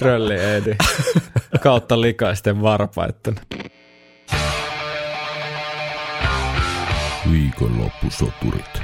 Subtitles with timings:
[0.00, 0.76] Rölli Eedi.
[1.62, 3.40] Kautta likaisten varpaitten.
[7.30, 8.82] Viikonloppusoturit.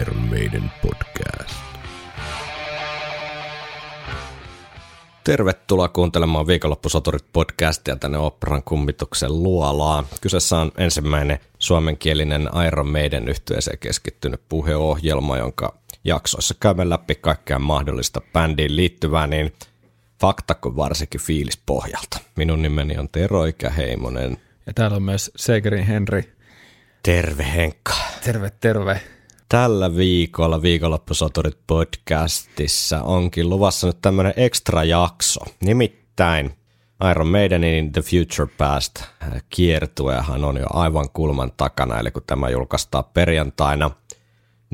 [0.00, 1.54] Iron Maiden podcast.
[5.24, 10.04] Tervetuloa kuuntelemaan Viikonloppusoturit podcastia tänne Operan kummituksen luolaan.
[10.20, 18.20] Kyseessä on ensimmäinen suomenkielinen Iron Maiden yhtyeeseen keskittynyt puheohjelma, jonka jaksoissa käymme läpi kaikkea mahdollista
[18.32, 19.52] bändiin liittyvää, niin
[20.20, 22.20] fakta kuin varsinkin fiilis pohjalta.
[22.36, 24.38] Minun nimeni on Tero Ikäheimonen.
[24.66, 26.32] Ja täällä on myös Segerin Henri.
[27.02, 27.94] Terve Henkka.
[28.24, 29.00] Terve, terve.
[29.48, 35.40] Tällä viikolla Viikonloppusoturit podcastissa onkin luvassa nyt tämmöinen ekstra jakso.
[35.60, 36.50] Nimittäin
[37.10, 39.02] Iron Maidenin The Future Past
[39.48, 43.90] kiertuehan on jo aivan kulman takana, eli kun tämä julkaistaan perjantaina,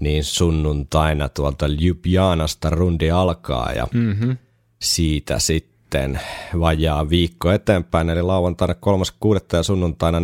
[0.01, 4.37] niin sunnuntaina tuolta Ljubljanasta rundi alkaa ja mm-hmm.
[4.79, 6.21] Siitä sitten
[6.61, 9.41] vajaa viikko eteenpäin, eli lauantaina 3.6.
[9.53, 10.19] ja sunnuntaina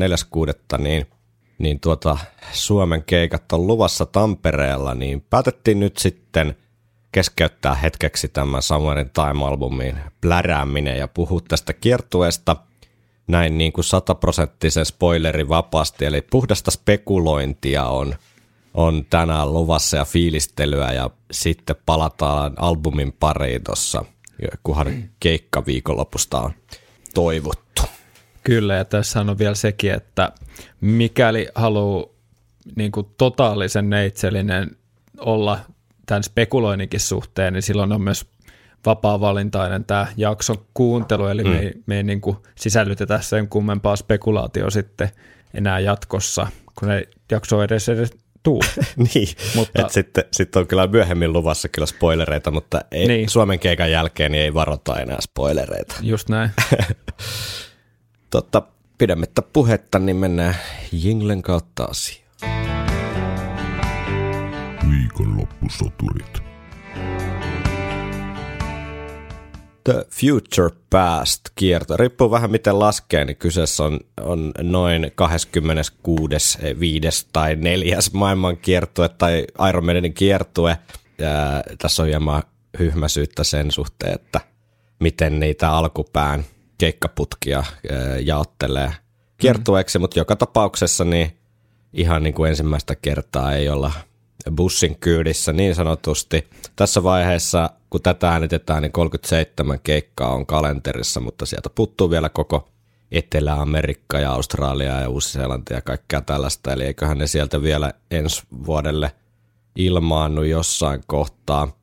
[0.75, 0.79] 4.6.
[0.83, 1.07] niin
[1.59, 2.19] niin tuota,
[2.53, 6.57] Suomen keikat on luvassa Tampereella, niin päätettiin nyt sitten
[7.13, 12.57] keskeyttää hetkeksi tämän Summerin Time-albumin plärääminen ja puhua tästä kiertueesta
[13.27, 18.15] näin niin kuin sataprosenttisen spoilerin vapaasti, eli puhdasta spekulointia on,
[18.75, 24.05] on tänään luvassa ja fiilistelyä ja sitten palataan albumin pariin tuossa,
[24.63, 26.53] kunhan keikka viikonlopusta on
[27.15, 27.83] toivottu.
[28.45, 30.33] Kyllä, ja tässä on vielä sekin, että
[30.81, 32.07] mikäli haluaa
[32.77, 34.71] niin kuin totaalisen neitsellinen
[35.19, 35.59] olla
[36.07, 38.27] tämän spekuloinninkin suhteen, niin silloin on myös
[38.87, 41.51] vapaa-valintainen tämä jakson kuuntelu, eli mm.
[41.51, 45.09] me ei, me ei niin kuin sisällytetä sen kummempaa spekulaatio sitten
[45.55, 46.47] enää jatkossa,
[46.79, 48.11] kun ei jakso edes, edes
[48.43, 48.63] tuu.
[49.15, 53.29] niin, mutta, sitten sit on kyllä myöhemmin luvassa kyllä spoilereita, mutta ei, niin.
[53.29, 55.95] Suomen keikan jälkeen niin ei varota enää spoilereita.
[56.03, 56.51] Just näin.
[58.31, 58.63] Totta,
[58.99, 60.57] pidemmittä puhetta, niin mennään
[60.93, 62.23] Jinglen kautta asiaan.
[64.91, 66.42] Viikonloppusoturit.
[69.85, 71.97] The Future Past kierto.
[71.97, 76.59] Riippuu vähän miten laskee, niin kyseessä on, on noin 26.
[76.81, 77.27] 5.
[77.33, 77.99] tai 4.
[78.13, 80.79] maailman kiertue tai Iron Maidenin kiertue.
[81.19, 82.43] Ja tässä on hieman
[82.79, 84.41] hyhmäsyyttä sen suhteen, että
[85.01, 86.45] miten niitä alkupään
[86.79, 87.65] keikkaputkia
[88.25, 88.93] jaottelee
[89.39, 90.01] kiertueeksi, mm.
[90.01, 91.37] mutta joka tapauksessa niin
[91.93, 93.93] ihan niin kuin ensimmäistä kertaa ei olla
[94.51, 96.49] bussin kyydissä niin sanotusti.
[96.77, 102.69] Tässä vaiheessa, kun tätä äänitetään, niin 37 keikkaa on kalenterissa, mutta sieltä puuttuu vielä koko
[103.13, 109.13] Etelä-Amerikka ja Australia ja Uusi-Seelanti ja kaikkea tällaista, eli eiköhän ne sieltä vielä ensi vuodelle
[109.77, 111.77] ilmaannu jossain kohtaa.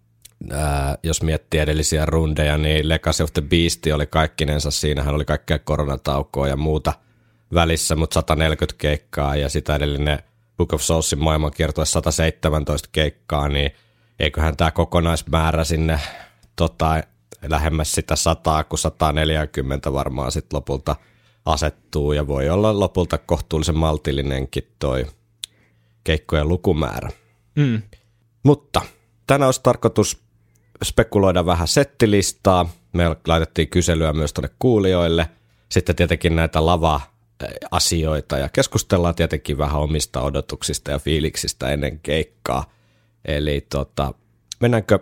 [0.52, 5.60] Ää, jos miettii edellisiä rundeja, niin Legacy of the Beast oli kaikkinensa, siinähän oli kaikkea
[5.60, 6.94] koronataukoa ja muuta
[7.54, 10.20] välissä, mutta 140 keikkaa ja sitä edellinen
[10.60, 13.72] Book of Soulsin maailmankiertue 117 keikkaa, niin
[14.20, 16.00] eiköhän tämä kokonaismäärä sinne
[16.56, 17.04] tota,
[17.48, 20.96] lähemmäs sitä 100 kuin 140 varmaan sitten lopulta
[21.46, 25.06] asettuu ja voi olla lopulta kohtuullisen maltillinenkin toi
[26.04, 27.10] keikkojen lukumäärä.
[27.56, 27.82] Mm.
[28.44, 28.82] Mutta
[29.28, 30.24] tänään olisi tarkoitus
[30.84, 32.70] spekuloida vähän settilistaa.
[32.94, 35.30] Me laitettiin kyselyä myös tuonne kuulijoille.
[35.70, 36.66] Sitten tietenkin näitä
[37.42, 42.66] lava-asioita ja keskustellaan tietenkin vähän omista odotuksista ja fiiliksistä ennen keikkaa.
[43.26, 44.14] Eli tota,
[44.60, 45.00] mennäänkö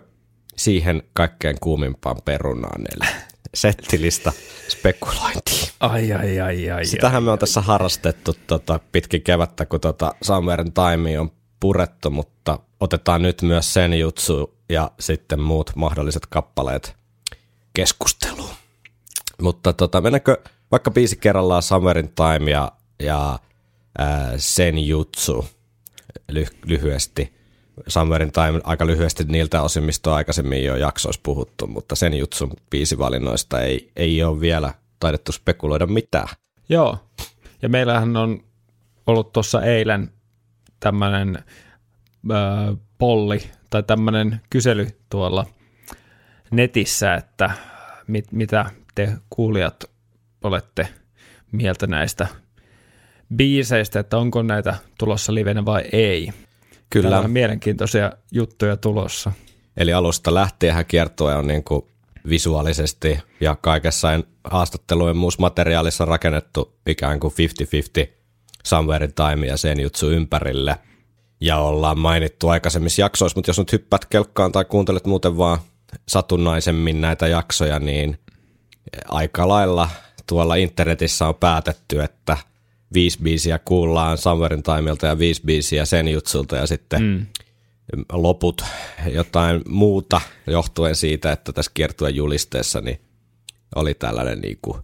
[0.56, 3.10] siihen kaikkein kuumimpaan perunaan, eli
[3.54, 4.32] settilista
[4.68, 5.68] spekulointiin.
[5.80, 6.84] Ai, ai, ai, ai.
[6.84, 12.58] Sitähän me on tässä harrastettu tota, pitkin kevättä, kun tota Summerin Time on purettu, mutta
[12.80, 16.96] otetaan nyt myös sen jutsu ja sitten muut mahdolliset kappaleet
[17.74, 18.54] keskusteluun.
[19.42, 23.38] Mutta tota, mennäänkö vaikka biisi kerrallaan Summerin Time ja, ja
[23.98, 25.48] ää, sen jutsu
[26.32, 27.38] ly- lyhyesti.
[27.86, 32.52] Summerin Time aika lyhyesti niiltä osin, mistä on aikaisemmin jo jaksoissa puhuttu, mutta sen jutsun
[32.70, 36.28] biisivalinnoista ei, ei ole vielä taidettu spekuloida mitään.
[36.68, 36.98] Joo,
[37.62, 38.40] ja meillähän on
[39.06, 40.12] ollut tuossa eilen
[40.80, 41.44] tämmöinen
[42.98, 45.46] polli tai tämmöinen kysely tuolla
[46.50, 47.50] netissä, että
[48.06, 49.84] mit, mitä te kuulijat
[50.44, 50.88] olette
[51.52, 52.26] mieltä näistä
[53.36, 56.32] biiseistä, että onko näitä tulossa livenä vai ei.
[56.90, 57.10] Kyllä.
[57.10, 59.32] Täällä on mielenkiintoisia juttuja tulossa.
[59.76, 61.86] Eli alusta lähtien kiertue on niin kuin
[62.28, 64.08] visuaalisesti ja kaikessa
[64.44, 67.32] haastattelujen muussa materiaalissa rakennettu ikään kuin
[68.04, 68.08] 50-50
[68.64, 70.76] Somewhere in Time ja sen jutsu ympärille–
[71.40, 75.58] ja ollaan mainittu aikaisemmissa jaksoissa, mutta jos nyt hyppäät kelkkaan tai kuuntelet muuten vaan
[76.08, 78.18] satunnaisemmin näitä jaksoja, niin
[79.08, 79.88] aika lailla
[80.28, 82.36] tuolla internetissä on päätetty, että
[82.94, 87.26] viisi biisiä kuullaan Summerin Timeilta ja viisi biisiä sen jutsulta ja sitten mm.
[88.12, 88.64] loput
[89.12, 93.00] jotain muuta johtuen siitä, että tässä kiertueen julisteessa niin
[93.76, 94.82] oli tällainen niin kuin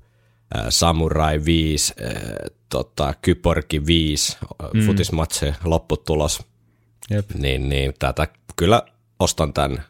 [0.69, 1.95] Samurai 5,
[2.69, 4.37] tota, Kyporki 5,
[4.75, 4.81] mm.
[4.87, 6.43] futismatse lopputulos.
[7.11, 7.31] Jep.
[7.35, 8.83] Niin, niin tätä kyllä
[9.19, 9.85] ostan tämän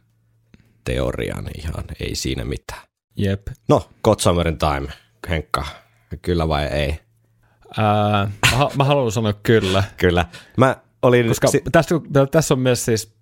[0.85, 2.83] teorian ihan, ei siinä mitään.
[3.17, 3.49] Jep.
[3.69, 4.89] No, God Summerin Time,
[5.29, 5.65] Henkka,
[6.23, 6.99] kyllä vai ei?
[7.79, 9.85] Ää, mä, mä haluan sanoa kyllä.
[9.97, 10.26] kyllä.
[10.56, 11.29] Mä olin...
[11.29, 11.94] Koska si- tässä,
[12.31, 13.15] tässä on myös siis,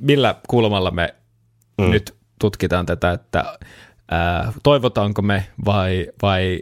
[0.00, 1.14] millä kulmalla me
[1.78, 1.90] mm.
[1.90, 3.58] nyt tutkitaan tätä, että
[4.10, 6.60] ää, toivotaanko me vai, vai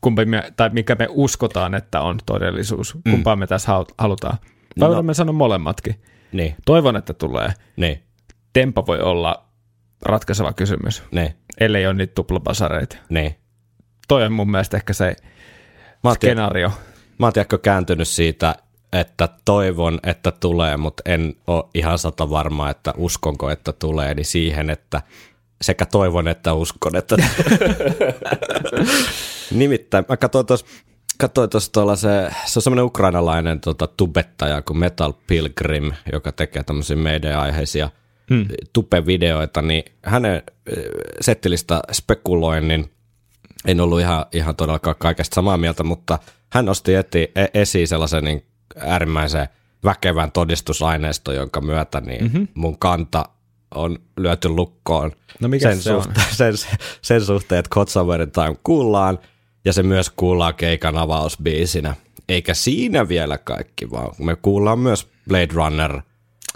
[0.00, 3.10] kumpi me, tai mikä me uskotaan, että on todellisuus, mm.
[3.10, 4.38] kumpaa me tässä halutaan.
[4.80, 5.02] Vai no.
[5.02, 6.02] me sanon molemmatkin.
[6.32, 6.54] Niin.
[6.64, 7.52] Toivon, että tulee.
[7.76, 8.02] Niin.
[8.52, 9.44] Tempo voi olla
[10.02, 11.34] ratkaiseva kysymys, niin.
[11.60, 12.96] ellei ole niitä tuplapasareita.
[13.08, 13.36] Niin.
[14.08, 15.16] Toi on mun mielestä ehkä se
[16.04, 16.72] mä skenaario.
[17.18, 18.54] Mä oon kääntynyt siitä,
[18.92, 24.24] että toivon, että tulee, mutta en ole ihan sata varma, että uskonko, että tulee, niin
[24.24, 25.02] siihen, että
[25.62, 27.16] sekä toivon että uskon, että
[29.50, 30.66] Nimittäin, mä katsoin tuossa
[31.18, 36.62] katsoin tuossa tuolla se, se on semmoinen ukrainalainen tota, tubettaja kuin Metal Pilgrim, joka tekee
[36.62, 37.90] tämmöisiä meidän aiheisia
[38.30, 38.46] hmm.
[38.72, 40.84] tupe-videoita, niin hänen eh,
[41.20, 42.90] settilistä spekuloinnin,
[43.64, 46.18] en ollut ihan, ihan todellakaan kaikesta samaa mieltä, mutta
[46.52, 48.44] hän nosti eti, e, esiin sellaisen niin
[48.76, 49.48] äärimmäisen
[49.84, 52.48] väkevän todistusaineiston, jonka myötä niin mm-hmm.
[52.54, 53.24] mun kanta
[53.74, 56.54] on lyöty lukkoon no mikä sen, se suhteen, sen,
[57.02, 59.18] sen suhteen, että Kotsaverin Time kuullaan,
[59.64, 61.94] ja se myös kuullaan keikan avausbiisinä.
[62.28, 66.00] Eikä siinä vielä kaikki, vaan me kuullaan myös Blade Runner,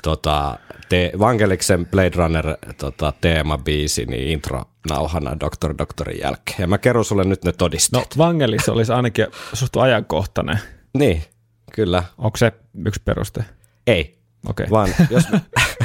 [0.02, 0.58] tota,
[0.88, 6.56] te, Vangeliksen Blade Runner tota, teemabiisi, niin intro nauhana Doktor Doktorin jälkeen.
[6.58, 8.16] Ja mä kerron sulle nyt ne todisteet.
[8.16, 10.58] No Vangelis olisi ainakin suht ajankohtainen.
[10.98, 11.24] Niin,
[11.72, 12.04] kyllä.
[12.18, 12.52] Onko se
[12.86, 13.44] yksi peruste?
[13.86, 14.18] Ei.
[14.46, 14.66] Okay.
[14.70, 15.40] Vaan jos me,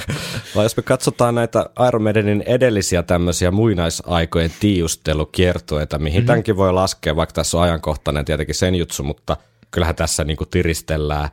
[0.56, 6.28] vaan jos me katsotaan näitä Iron Maidenin edellisiä tämmöisiä muinaisaikojen tiustelukiertoita, mihin mm-hmm.
[6.28, 9.38] tämänkin voi laskea, vaikka tässä on ajankohtainen tietenkin sen jutsu, mutta
[9.72, 11.30] kyllähän tässä niinku tiristellään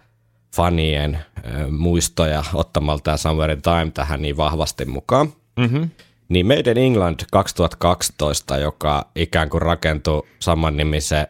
[0.56, 5.32] fanien äh, muistoja ottamalla tämä Somewhere in Time tähän niin vahvasti mukaan.
[5.56, 5.90] Mm-hmm.
[6.30, 10.22] Niin Made in England 2012, joka ikään kuin rakentui
[10.70, 11.26] nimisen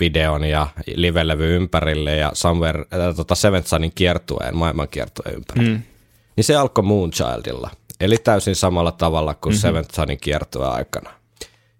[0.00, 5.70] videon ja livelevy ympärille ja Somewhere, äh, tota Seventh Sunin kiertueen, maailman kiertueen ympärille.
[5.70, 5.82] Mm.
[6.36, 9.60] Niin se alkoi Moonchildilla, eli täysin samalla tavalla kuin mm-hmm.
[9.60, 11.10] Seventh Sunin kiertueen aikana.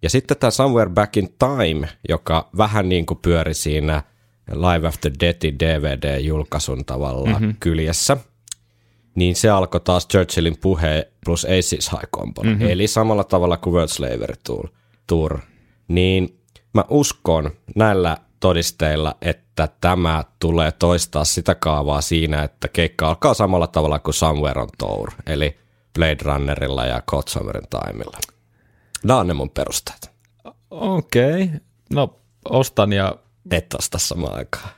[0.03, 4.03] Ja sitten tämä Somewhere Back in Time, joka vähän niin kuin pyöri siinä
[4.51, 7.57] Live After Deathin DVD-julkaisun tavalla mm-hmm.
[7.61, 8.17] kyljessä–
[9.17, 12.69] niin se alkoi taas Churchillin puhe plus Aces High Combo, mm-hmm.
[12.69, 14.69] eli samalla tavalla kuin World Slavery Tour,
[15.07, 15.39] Tour.
[15.89, 16.41] Niin
[16.73, 23.67] mä uskon näillä todisteilla, että tämä tulee toistaa sitä kaavaa siinä, että keikka alkaa samalla
[23.67, 25.57] tavalla kuin Somewhere on Tour, eli
[25.95, 28.19] Blade Runnerilla ja Code Summerin Timeilla.
[29.05, 30.11] Nämä on ne mun perusteet.
[30.71, 31.61] Okei, okay.
[31.91, 32.17] no
[32.51, 33.17] ostan ja...
[33.51, 34.69] Et osta samaan aikaan.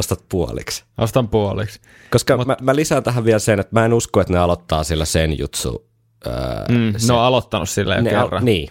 [0.00, 0.84] Ostat puoliksi.
[0.98, 1.80] Ostan puoliksi.
[2.10, 4.84] Koska Mut, mä, mä lisään tähän vielä sen, että mä en usko, että ne aloittaa
[4.84, 5.86] sillä sen jutsu.
[6.26, 6.34] Öö,
[6.68, 8.32] mm, se, ne on aloittanut sillä jo kerran.
[8.32, 8.68] Al, niin,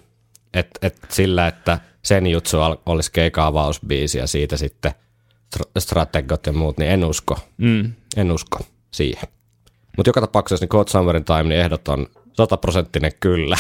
[0.54, 4.92] että et sillä, että sen jutsu al, olisi keika-avausbiisi ja siitä sitten
[5.80, 7.40] strategot ja muut, niin en usko.
[7.57, 7.94] Mm.
[8.18, 8.59] En usko
[8.92, 9.30] siihen.
[9.97, 13.57] Mutta joka tapauksessa niin Code Summerin Time, niin ehdot on sataprosenttinen kyllä.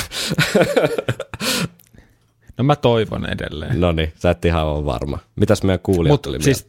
[2.57, 3.81] no mä toivon edelleen.
[3.81, 5.19] No niin, sä et ihan ole varma.
[5.35, 6.67] Mitäs meidän kuulijat Mut tuli siis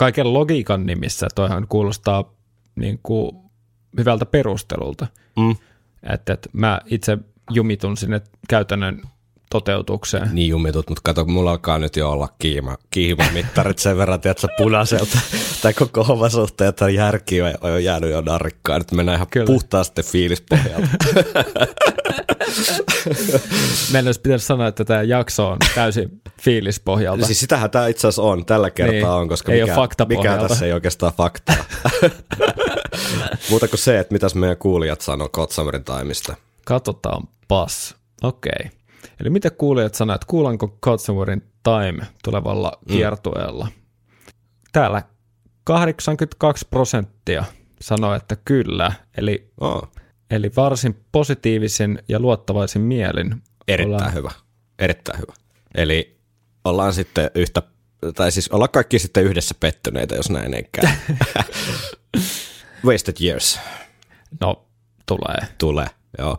[0.00, 2.32] kaiken logiikan nimissä toihan kuulostaa
[2.76, 3.36] niin kuin
[3.98, 5.06] hyvältä perustelulta.
[5.36, 5.56] Mm.
[6.02, 7.18] Että, että mä itse
[7.50, 9.02] jumitun sinne käytännön
[9.50, 10.28] toteutukseen.
[10.32, 15.18] Niin jumitut, mutta kato, mulla alkaa nyt jo olla kiima, kiimamittarit sen verran, että punaselta
[15.62, 18.80] tai koko homma suhteen, että järki on, on jäänyt jo narikkaan.
[18.80, 19.46] Nyt mennään ihan Kyllä.
[19.46, 20.88] puhtaasti fiilispohjalta.
[23.92, 27.26] Meidän olisi pitänyt sanoa, että tämä jakso on täysin fiilispohjalta.
[27.26, 29.06] Siis sitähän tämä itse asiassa on, tällä kertaa niin.
[29.06, 31.64] on, koska ei mikä, mikä tässä ei oikeastaan faktaa.
[33.50, 36.34] Muuta kuin se, että mitäs meidän kuulijat sanoo Kotsamerin taimista.
[36.64, 37.96] Katsotaan pas.
[38.22, 38.52] Okei.
[38.58, 38.79] Okay.
[39.20, 42.94] Eli mitä kuulijat sanoo, että kuulanko Kotsamerin Time tulevalla mm.
[42.94, 43.68] kiertueella?
[44.72, 45.02] Täällä
[45.64, 47.44] 82 prosenttia
[47.80, 48.92] sanoo, että kyllä.
[49.16, 49.88] Eli, oh.
[50.30, 53.42] eli varsin positiivisen ja luottavaisin mielin.
[53.68, 54.14] Erittäin ollaan...
[54.14, 54.30] hyvä.
[54.78, 55.32] Erittäin hyvä.
[55.74, 56.20] Eli
[56.64, 57.62] ollaan sitten yhtä,
[58.14, 60.88] tai siis ollaan kaikki sitten yhdessä pettyneitä, jos näin ei käy.
[62.86, 63.60] Wasted years.
[64.40, 64.66] No,
[65.06, 65.48] tulee.
[65.58, 65.86] Tulee,
[66.18, 66.38] joo.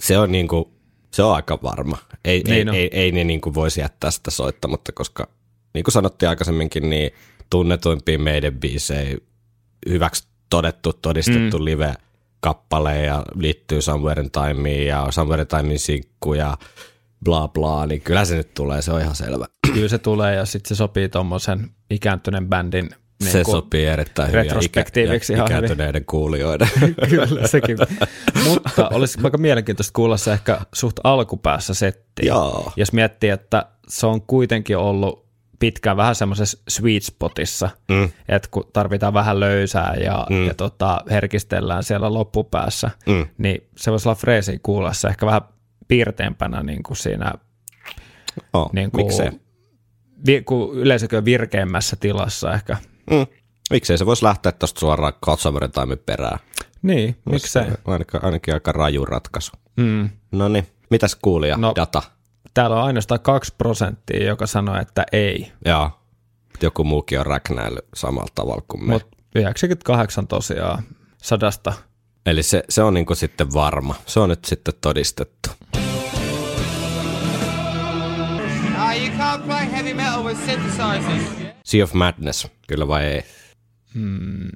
[0.00, 0.77] se on niinku,
[1.18, 1.98] se on aika varma.
[2.24, 2.74] Ei, Niin ei, on.
[2.74, 5.28] ei, ei, ne niinku voisi jättää sitä soittamatta, koska
[5.74, 7.10] niin kuin sanottiin aikaisemminkin, niin
[7.50, 9.18] tunnetuimpia meidän biisejä
[9.88, 11.64] hyväksi todettu, todistettu mm.
[11.64, 16.58] live-kappale ja liittyy Somewhere in Timeen ja Somewhere in Timein sinkku ja
[17.24, 19.46] bla bla, niin kyllä se nyt tulee, se on ihan selvä.
[19.74, 24.44] Kyllä se tulee ja sitten se sopii tuommoisen ikääntyneen bändin niin se sopii erittäin hyvin
[24.44, 26.68] retrospektiiviksi ikä, ihan ikääntyneiden kuulijoiden.
[27.10, 27.78] Kyllä, sekin.
[28.44, 32.26] Mutta olisi aika mielenkiintoista kuulla se ehkä suht alkupäässä setti.
[32.26, 32.72] Joo.
[32.76, 38.08] Jos miettii, että se on kuitenkin ollut pitkään vähän semmoisessa sweet spotissa, Mm.
[38.28, 40.46] että kun tarvitaan vähän löysää ja, mm.
[40.46, 43.26] ja tota, herkistellään siellä loppupäässä, Mm.
[43.38, 45.42] niin se voisi olla freesi kuulla se ehkä vähän
[45.88, 47.32] piirteempänä niin kuin siinä,
[48.52, 49.30] Oh, niin kuin, miksei?
[50.26, 52.76] vi, kun yleisökin on virkeämmässä tilassa ehkä.
[53.10, 53.26] Mm.
[53.70, 56.38] Miksei se voisi lähteä tuosta suoraan Godsammerin Timein perään?
[56.82, 57.64] Niin, miksei.
[57.84, 59.52] Ainakin, ainakin aika raju ratkaisu.
[59.76, 60.10] Mm.
[60.32, 61.56] No niin, mitäs kuulija?
[61.56, 61.72] No.
[61.76, 62.02] Data.
[62.54, 65.52] Täällä on ainoastaan kaksi prosenttia, joka sanoo, että ei.
[65.64, 65.90] Joo.
[66.62, 68.92] Joku muukin on räknäillyt samalla tavalla kuin me.
[68.92, 70.82] Mutta 98 tosiaan
[71.22, 71.72] sadasta.
[72.26, 73.94] Eli se, se on niinku sitten varma.
[74.06, 75.50] Se on nyt sitten todistettu.
[78.76, 81.47] Ah, you can't play heavy metal with synthesizers.
[81.68, 83.22] Sea of Madness, kyllä vai ei?
[83.94, 84.48] Hmm.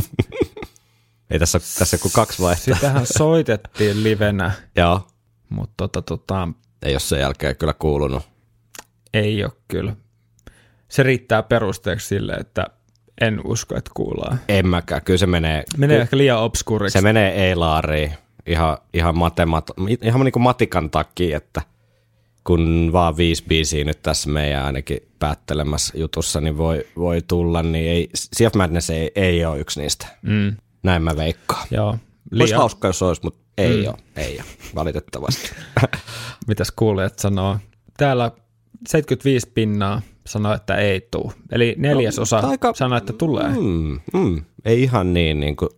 [1.30, 2.74] ei tässä, tässä kuin kaksi vaihtoehtoa.
[2.74, 5.06] Sitähän soitettiin livenä, Joo,
[5.48, 6.48] mutta tota, tota,
[6.82, 8.22] ei ole sen jälkeen kyllä kuulunut.
[9.14, 9.96] ei ole kyllä.
[10.88, 12.66] Se riittää perusteeksi sille, että
[13.20, 14.40] en usko, että kuullaan.
[14.48, 16.98] En mäkään, kyllä se menee, Menee ehkä liian obskuriksi.
[16.98, 18.12] se menee ei-laariin
[18.46, 19.70] ihan, ihan, matemat,
[20.02, 21.62] ihan niin kuin matikan takia, että
[22.46, 27.90] kun vaan viisi biisiä nyt tässä meidän ainakin päättelemässä jutussa, niin voi, voi tulla, niin
[27.90, 30.06] ei, Sea of Madness ei, ei ole yksi niistä.
[30.22, 31.66] Mm, Näin mä veikkaan.
[31.70, 31.98] joo,
[32.40, 33.88] Olisi hauska, jos olisi, mutta ei mm.
[33.88, 35.50] ole, ei ole, valitettavasti.
[36.48, 37.58] mitäs kuulijat sanoo.
[37.96, 38.30] Täällä
[38.88, 41.32] 75 pinnaa sanoo, että ei tuu.
[41.52, 43.48] Eli neljäsosa No, aika- sanoo, että tulee.
[43.48, 44.44] Mm, mm.
[44.64, 45.70] Ei ihan niin, niin kuin,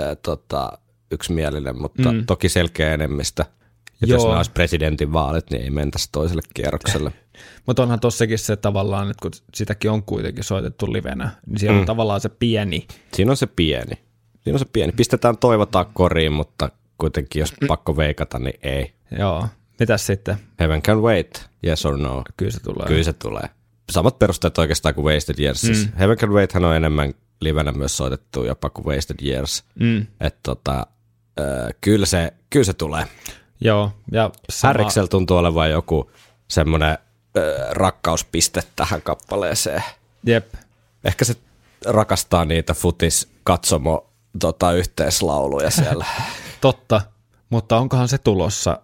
[0.00, 0.78] äh, tota,
[1.10, 2.26] yksimielinen, mutta mm.
[2.26, 3.44] toki selkeä enemmistö.
[4.00, 7.12] Ja jos nämä olisi presidentin vaalit, niin ei mentäisi toiselle kierrokselle.
[7.66, 11.80] Mutta onhan tossakin se tavallaan, että kun sitäkin on kuitenkin soitettu livenä, niin siellä mm.
[11.80, 12.86] on tavallaan se pieni.
[13.14, 13.94] Siinä on se pieni.
[14.40, 14.92] Siinä on se pieni.
[14.92, 18.92] Pistetään toivotaan koriin, mutta kuitenkin jos pakko veikata, niin ei.
[19.18, 19.48] Joo.
[19.80, 20.36] Mitäs sitten?
[20.60, 22.24] Heaven can wait, yes or no.
[22.36, 22.86] Kyllä se tulee.
[22.86, 23.48] Kyllä se tulee.
[23.90, 25.62] Samat perusteet oikeastaan kuin Wasted Years.
[25.62, 25.92] Mm.
[25.98, 29.64] Heaven can wait on enemmän livenä myös soitettu jopa kuin Wasted Years.
[29.80, 30.06] Mm.
[30.20, 30.86] Että tota,
[31.40, 33.06] äh, kyllä, se, kyllä se tulee.
[33.60, 33.90] Joo.
[34.12, 36.10] Ja sama, Härriksellä tuntuu olevan joku
[36.48, 39.82] semmoinen äh, rakkauspiste tähän kappaleeseen.
[40.26, 40.54] Jep.
[41.04, 41.34] Ehkä se
[41.86, 46.06] rakastaa niitä futis katsomo tota, yhteislauluja siellä.
[46.60, 47.00] Totta.
[47.50, 48.80] Mutta onkohan se tulossa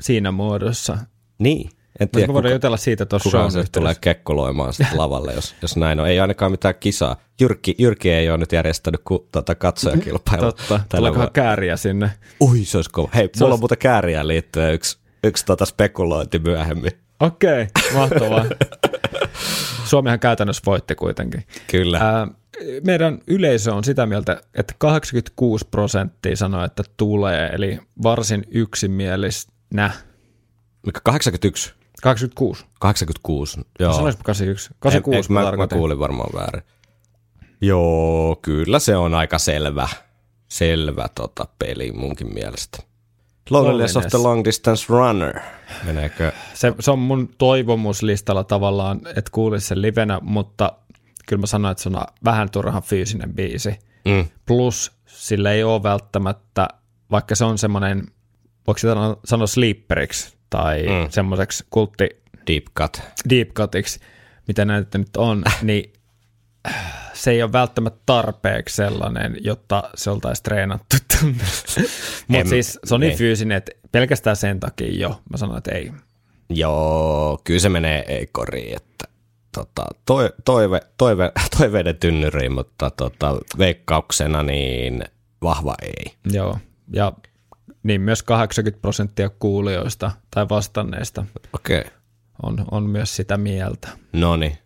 [0.00, 0.98] siinä muodossa?
[1.38, 1.70] niin.
[2.00, 5.32] En tiedä, me voidaan kuka, jutella siitä tuossa kuka shown se tulee kekkuloimaan sitten lavalle,
[5.32, 6.08] jos, jos näin on.
[6.08, 7.16] Ei ainakaan mitään kisaa.
[7.40, 10.52] Jyrki, Jyrki ei ole nyt järjestänyt ku, tota, katsojakilpailua.
[10.52, 10.80] Totta.
[10.96, 12.10] Tuleekohan kääriä sinne?
[12.40, 13.08] Ui, se olisi kova.
[13.14, 16.92] Hei, Se mulla olisi- on muuten kääriään liittyen yksi, yksi tota spekulointi myöhemmin.
[17.20, 18.44] Okei, okay, mahtavaa.
[19.90, 21.44] Suomihan käytännössä voitti kuitenkin.
[21.70, 21.98] Kyllä.
[21.98, 22.28] Ää,
[22.86, 29.90] meidän yleisö on sitä mieltä, että 86 prosenttia sanoo, että tulee, eli varsin yksimielisnä.
[30.86, 31.74] Mikä 81?
[32.04, 32.66] 86.
[32.78, 33.92] 86, joo.
[33.92, 34.70] Sanoisiko 81?
[34.78, 35.78] 86 Eikö mä, mä tarkoitin.
[35.78, 36.62] kuulin varmaan väärin.
[37.60, 39.88] Joo, kyllä se on aika selvä,
[40.48, 42.78] selvä tota peli munkin mielestä.
[43.50, 44.18] Loneliness of the.
[44.18, 45.40] Long Distance Runner.
[45.84, 46.32] Meneekö?
[46.54, 50.72] Se, se on mun toivomuslistalla tavallaan, että kuulisi sen livenä, mutta
[51.26, 53.78] kyllä mä sanoin, että se on vähän turhan fyysinen biisi.
[54.04, 54.26] Mm.
[54.46, 56.68] Plus sillä ei ole välttämättä,
[57.10, 58.06] vaikka se on semmoinen,
[58.66, 58.94] voiko sitä
[59.24, 61.10] sanoa sleeperiksi tai mm.
[61.10, 62.08] semmoiseksi kultti
[62.46, 63.02] Deep Cut.
[63.30, 64.00] deep cutiksi,
[64.48, 65.92] mitä näitä nyt on, niin
[67.12, 70.96] se ei ole välttämättä tarpeeksi sellainen, jotta se oltaisiin treenattu.
[71.26, 71.34] En-
[72.28, 73.16] Mutta siis se on niin ei.
[73.16, 75.92] fyysinen, että pelkästään sen takia jo, mä sanoin, että ei.
[76.50, 79.04] Joo, kyllä se menee ei-koriin, että
[79.54, 85.04] tota, toi, toive, toive, toiveiden tynnyriin, mutta tota, veikkauksena niin
[85.42, 86.14] vahva ei.
[86.32, 86.58] Joo,
[86.92, 87.12] ja
[87.84, 91.24] niin myös 80 prosenttia kuulijoista tai vastanneista.
[91.52, 91.82] Okay.
[92.42, 93.88] on, on myös sitä mieltä.
[94.12, 94.58] No niin,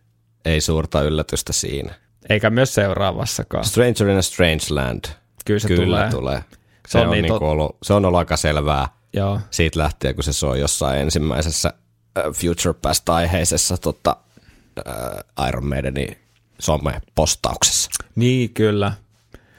[0.45, 1.93] ei suurta yllätystä siinä.
[2.29, 3.65] Eikä myös seuraavassakaan.
[3.65, 5.03] Stranger in a Strange Land.
[5.45, 6.09] Kyllä se Kyllä tulee.
[6.09, 6.43] tulee.
[6.87, 10.15] Se, Se on, niin niinku tot- ollut, se on ollut aika selvää Joo, siitä lähtien,
[10.15, 11.73] kun se soi jossain ensimmäisessä
[12.33, 14.17] Future Past-aiheisessa tota,
[14.87, 16.17] äh, Iron Maidenin
[16.61, 17.89] some-postauksessa.
[18.15, 18.91] niin kyllä.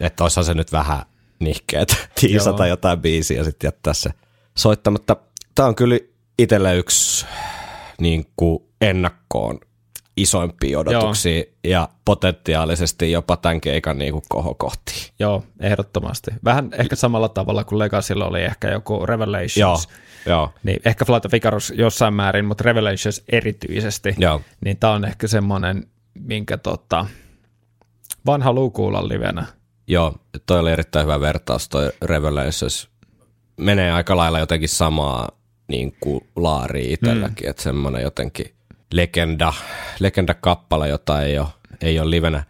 [0.01, 1.03] Että olisihan se nyt vähän,
[1.41, 2.73] nihkeet tiisata Joo.
[2.73, 4.11] jotain biisiä ja sitten jättää se
[4.57, 5.17] soittamatta.
[5.55, 5.99] Tämä on kyllä
[6.39, 7.27] itselle yksi
[8.01, 9.61] niin kuin ennakkoon
[10.17, 11.45] isoimpia odotuksia Joo.
[11.65, 15.13] ja potentiaalisesti jopa tämän keikan niin kuin kohokohtiin.
[15.19, 16.31] Joo, ehdottomasti.
[16.45, 19.57] Vähän ehkä samalla tavalla kuin Legacylla oli ehkä joku Revelations.
[19.57, 19.79] Joo,
[20.27, 20.53] joo.
[20.63, 24.15] Niin, ehkä Flight of Icarus jossain määrin, mutta Revelations erityisesti.
[24.19, 24.41] Joo.
[24.65, 27.07] Niin tämä on ehkä semmoinen, minkä tota,
[28.27, 29.47] vanha lukuulla livenä.
[29.91, 30.15] Joo,
[30.47, 32.89] toi oli erittäin hyvä vertaus, toi Revelations
[33.57, 35.29] menee aika lailla jotenkin samaa
[35.69, 37.51] niin kuin laari itselläkin, mm.
[37.51, 38.55] että semmoinen jotenkin
[38.93, 39.53] legenda,
[40.01, 41.49] legenda kappale, jota ei ole,
[41.81, 42.45] ei ole livenä,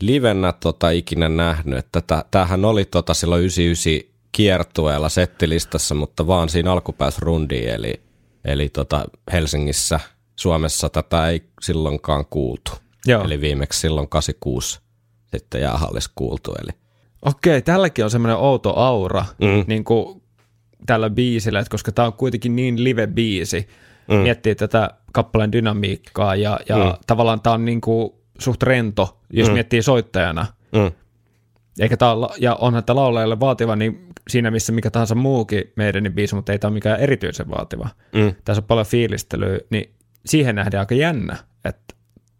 [0.00, 1.78] livenä tota, ikinä nähnyt.
[1.78, 8.00] Että tä- tämähän oli tota, silloin 99 kiertueella settilistassa, mutta vaan siinä alkupäässä rundiin, eli,
[8.44, 10.00] eli tota Helsingissä,
[10.36, 12.70] Suomessa tätä ei silloinkaan kuultu.
[13.06, 13.24] Joo.
[13.24, 14.85] Eli viimeksi silloin 86
[15.30, 16.70] sitten jäähallissa kuultu, eli
[17.22, 19.64] Okei, tälläkin on semmoinen outo aura Mm.
[19.66, 20.22] niin kuin
[20.86, 23.68] tällä biisillä, että koska tämä on kuitenkin niin live-biisi,
[24.08, 24.14] mm.
[24.14, 26.92] miettii tätä kappaleen dynamiikkaa ja, ja mm.
[27.06, 29.54] tavallaan tämä on niin kuin suht rento, jos mm.
[29.54, 30.46] miettii soittajana.
[30.72, 30.92] mm.
[31.80, 36.12] Eikä tää, olla- ja onhan tämä laulajalle vaativa niin siinä missä mikä tahansa muukin meidän
[36.14, 37.88] biisi, mutta ei tämä ole mikään erityisen vaativa.
[38.12, 38.34] Mm.
[38.44, 39.94] Tässä on paljon fiilistelyä, niin
[40.26, 41.94] siihen nähdään aika jännä, että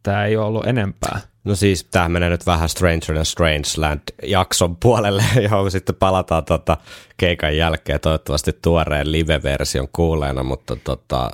[0.06, 1.20] tämä ei ole ollut enempää.
[1.44, 6.44] No siis tämä menee nyt vähän Stranger and Strange Land jakson puolelle, johon sitten palataan
[6.44, 6.76] tota
[7.16, 11.30] keikan jälkeen toivottavasti tuoreen live-version kuuleena, mutta tota,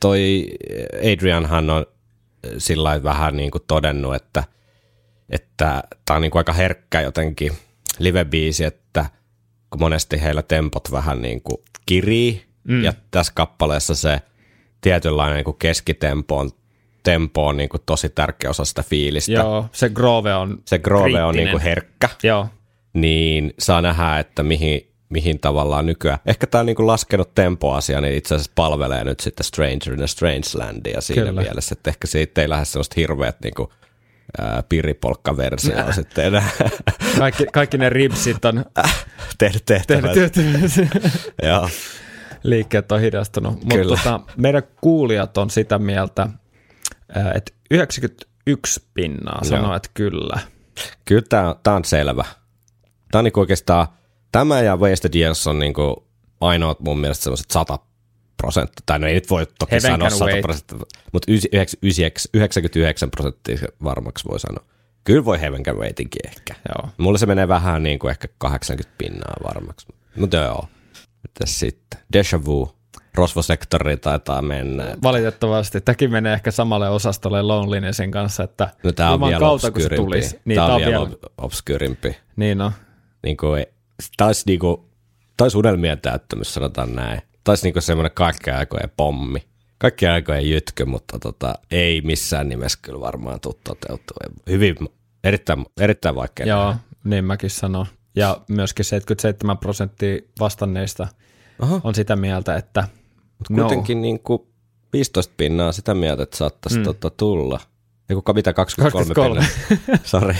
[0.00, 0.48] toi
[1.12, 1.86] Adrianhan on
[2.58, 4.44] sillä vähän niin kuin todennut, että
[5.30, 7.52] että tämä on niin kuin aika herkkä jotenkin
[7.98, 9.06] live-biisi, että
[9.70, 12.84] kun monesti heillä tempot vähän niin kuin kirii, mm.
[12.84, 14.20] ja tässä kappaleessa se
[14.80, 16.50] tietynlainen niin kuin keskitempo on,
[17.02, 19.32] tempo on niin kuin tosi tärkeä osa sitä fiilistä.
[19.32, 21.34] Joo, se groove on Se groove on kriittinen.
[21.44, 22.48] niin kuin herkkä, Joo,
[22.92, 26.18] niin saa nähdä, että mihin, mihin tavallaan nykyään.
[26.26, 30.06] Ehkä tämä niin kuin laskenut tempoasia, niin itse asiassa palvelee nyt sitten Stranger in a
[30.06, 31.42] Strange Landia siinä Kyllä.
[31.42, 33.68] mielessä, että ehkä siitä ei lähde sellaista hirveät niin kuin,
[34.40, 36.50] ää, piripolkkaversioa sitten enää
[37.18, 38.64] kaikki, kaikki ne ripsit on
[39.38, 40.10] tehnyt tehtävät.
[41.42, 41.68] Joo.
[42.42, 43.64] liikkeet on hidastunut.
[43.64, 46.28] Mutta tota, meidän kuulijat on sitä mieltä,
[47.34, 50.38] että 91 pinnaa sanoo, että kyllä.
[51.04, 52.24] Kyllä tämä, tämä on selvä.
[53.10, 53.86] Tämä on niin oikeastaan,
[54.32, 55.96] tämä ja Wasted Years on niin kuin
[56.40, 57.78] ainoat mun mielestä sellaiset 100
[58.36, 60.42] prosenttia, tai no ei nyt voi toki Heaven sanoa can 100 wait.
[60.42, 60.78] prosenttia,
[61.12, 61.32] mutta
[62.34, 64.64] 99 prosenttia varmaksi voi sanoa.
[65.04, 66.54] Kyllä voi Heaven Can Waitinkin ehkä.
[66.68, 66.88] Joo.
[66.98, 69.86] Mulle se menee vähän niin kuin ehkä 80 pinnaa varmaksi.
[70.16, 70.68] Mutta joo.
[71.22, 72.00] Mitäs sitten?
[72.12, 72.76] Deja Vu.
[73.14, 74.96] Rosvosektori taitaa mennä.
[75.02, 75.80] Valitettavasti.
[75.80, 79.88] Tämäkin menee ehkä samalle osastolle Lonelinnessin kanssa, että No tää on vielä kautta, kun se
[79.88, 80.40] tulisi.
[80.44, 82.16] Niin, tää tää on vielä obskyrimpi.
[82.36, 82.72] Niin no.
[83.22, 83.66] Niin kuin,
[84.16, 84.88] taisi niinku,
[85.36, 87.22] taisi unelmien täyttämys, sanotaan näin.
[87.44, 89.42] Taisi niinku semmoinen kaikkien aikojen pommi.
[89.78, 94.40] Kaikkien aikojen jytkö, mutta tota, ei missään nimessä kyllä varmaan tule toteutumaan.
[94.48, 94.76] Hyvin,
[95.24, 96.46] erittäin, erittäin vaikea.
[96.46, 96.80] Joo, nähdä.
[97.04, 97.86] niin mäkin sanon.
[98.16, 101.08] Ja myöskin 77 prosenttia vastanneista
[101.58, 101.80] Aha.
[101.84, 102.88] on sitä mieltä, että
[103.50, 104.48] Mutta kuitenkin niinku
[104.92, 106.84] 15 pinnaa sitä mieltä, että saattaisi mm.
[106.84, 107.60] tota tulla.
[108.10, 109.46] Ei kuka mitä 23, 23.
[109.76, 109.98] pinnaa.
[110.04, 110.34] Sori.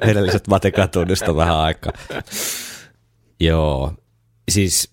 [0.00, 1.92] Edelliset matikatunnista vähän aikaa.
[3.40, 3.92] Joo.
[4.50, 4.88] Siis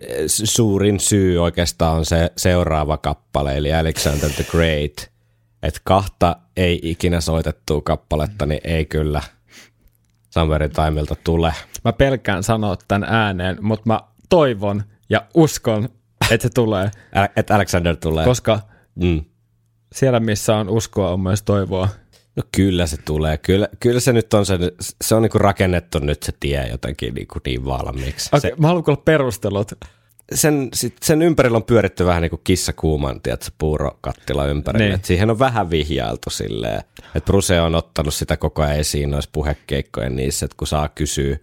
[0.00, 5.10] eh, suurin syy oikeastaan on se seuraava kappale, eli Alexander the Great.
[5.62, 9.22] Että kahta ei ikinä soitettua kappaletta, niin ei kyllä
[10.30, 11.54] Somewhere in Timeilta tule.
[11.84, 15.88] mä pelkään sanoa tämän ääneen, mutta mä toivon ja uskon,
[16.30, 16.90] että se tulee,
[17.36, 18.24] Että Alexander tulee.
[18.24, 18.60] koska
[18.94, 19.24] mm.
[19.94, 21.88] siellä missä on uskoa on myös toivoa.
[22.36, 23.38] No kyllä se tulee.
[23.38, 24.58] Kyllä, kyllä se nyt on se,
[25.04, 28.30] se on niinku rakennettu nyt se tie jotenkin niinku niin valmiiksi.
[28.32, 29.72] Okei, mä haluan kuulla perustelut.
[30.34, 34.84] sen, sit, sen ympärillä on pyöritty vähän niin kuin kissa kuuman, tiedätkö, puurokattila ympärillä.
[34.84, 34.92] Niin.
[34.96, 35.04] Niin.
[35.04, 36.82] siihen on vähän vihjailtu silleen,
[37.14, 41.36] että Bruse on ottanut sitä koko ajan esiin noissa puhekeikkojen niissä, että kun saa kysyä,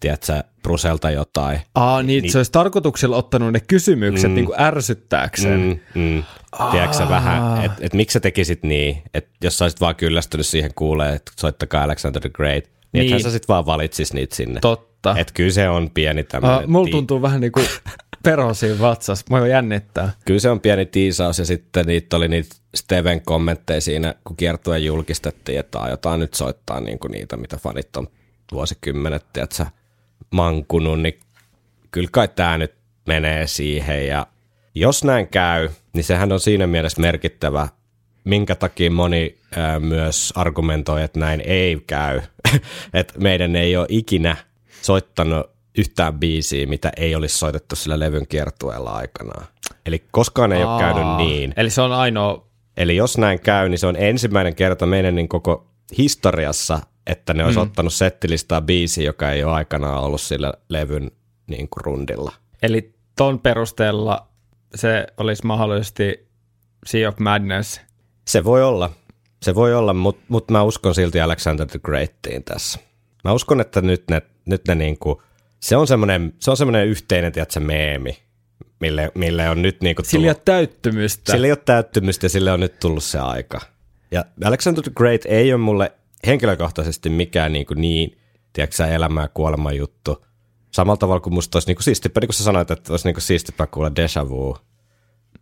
[0.00, 1.60] tiedätkö, Bruselta jotain.
[1.74, 2.32] Aa, niin, niin.
[2.32, 4.34] se olisi tarkoituksella ottanut ne kysymykset mm.
[4.34, 5.60] niin kuin ärsyttääkseen.
[5.94, 6.02] Mm.
[6.02, 6.24] Mm.
[6.70, 10.70] Tiedätkö vähän, että et miksi sä tekisit niin, että jos sä olisit vaan kyllästynyt siihen
[10.74, 13.06] kuulee, että soittakaa Alexander the Great, niin, niin.
[13.06, 14.60] Ethän sä sit vaan valitsis niitä sinne.
[14.60, 15.14] Totta.
[15.18, 16.60] Että kyllä se on pieni tämmöinen.
[16.60, 17.66] Uh, mulla tuntuu vähän niin kuin
[18.22, 19.26] perho siinä vatsassa.
[19.30, 20.12] Mua jännittää.
[20.24, 24.78] Kyllä se on pieni tiisaus ja sitten niitä oli niitä Steven kommentteja siinä, kun kiertue
[24.78, 28.08] julkistettiin, että aiotaan nyt soittaa niinku niitä, mitä fanit on
[28.52, 29.66] vuosikymmenet, tiedätkö,
[30.30, 31.20] mankunut, niin
[31.90, 32.74] kyllä kai tämä nyt
[33.06, 34.26] menee siihen ja
[34.74, 37.68] jos näin käy, niin sehän on siinä mielessä merkittävä
[38.24, 42.20] minkä takia moni ää, myös argumentoi, että näin ei käy.
[42.94, 44.36] että meidän ei ole ikinä
[44.82, 49.46] soittanut yhtään biisiä, mitä ei olisi soitettu sillä levyn kiertueella aikanaan.
[49.86, 51.54] Eli koskaan ei ole käynyt Aa, niin.
[51.56, 55.28] Eli se on ainoa, Eli jos näin käy, niin se on ensimmäinen kerta meidän niin
[55.28, 55.66] koko
[55.98, 57.62] historiassa, että ne olisi mm.
[57.62, 61.10] ottanut settilistaa biisi, joka ei ole aikanaan ollut sillä levyn
[61.46, 62.32] niin kuin rundilla.
[62.62, 64.28] eli ton perusteella
[64.74, 66.26] se olisi mahdollisesti
[66.86, 67.80] Sea of Madness.
[68.28, 68.90] Se voi olla,
[69.42, 72.78] se voi olla, mutta mut mä uskon silti Alexander the Greatiin tässä.
[73.24, 75.22] Mä uskon, että nyt ne, nyt ne niinku,
[75.60, 78.18] se on semmoinen, se on semmoinen yhteinen, tiedätkö, meemi,
[78.80, 81.32] mille, mille on nyt niinku Sillä ei ole tullut, täyttymystä.
[81.32, 83.60] sille ei ole täyttymystä ja sille on nyt tullut se aika.
[84.10, 85.92] Ja Alexander the Great ei ole mulle
[86.26, 88.18] henkilökohtaisesti mikään niin,
[88.52, 90.26] tiedätkö sä, elämä ja kuolema juttu.
[90.70, 93.66] Samalla tavalla kuin musta olisi niinku siistipä, niin kuin sä sanoit, että olisi niinku siistipä
[93.66, 94.56] kuulla Deja Vu.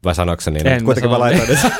[0.04, 0.66] Vai sanoiko niin?
[0.66, 1.38] En mä kuitenkin mä sanonut.
[1.38, 1.72] laitoin nyt.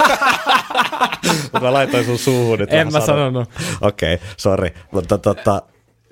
[1.63, 2.73] Mä laitoin sun suuhun nyt.
[2.73, 3.51] En mä sanon- sanonut.
[3.81, 4.71] Okei, okay, sorry.
[4.93, 5.63] Mutta tota,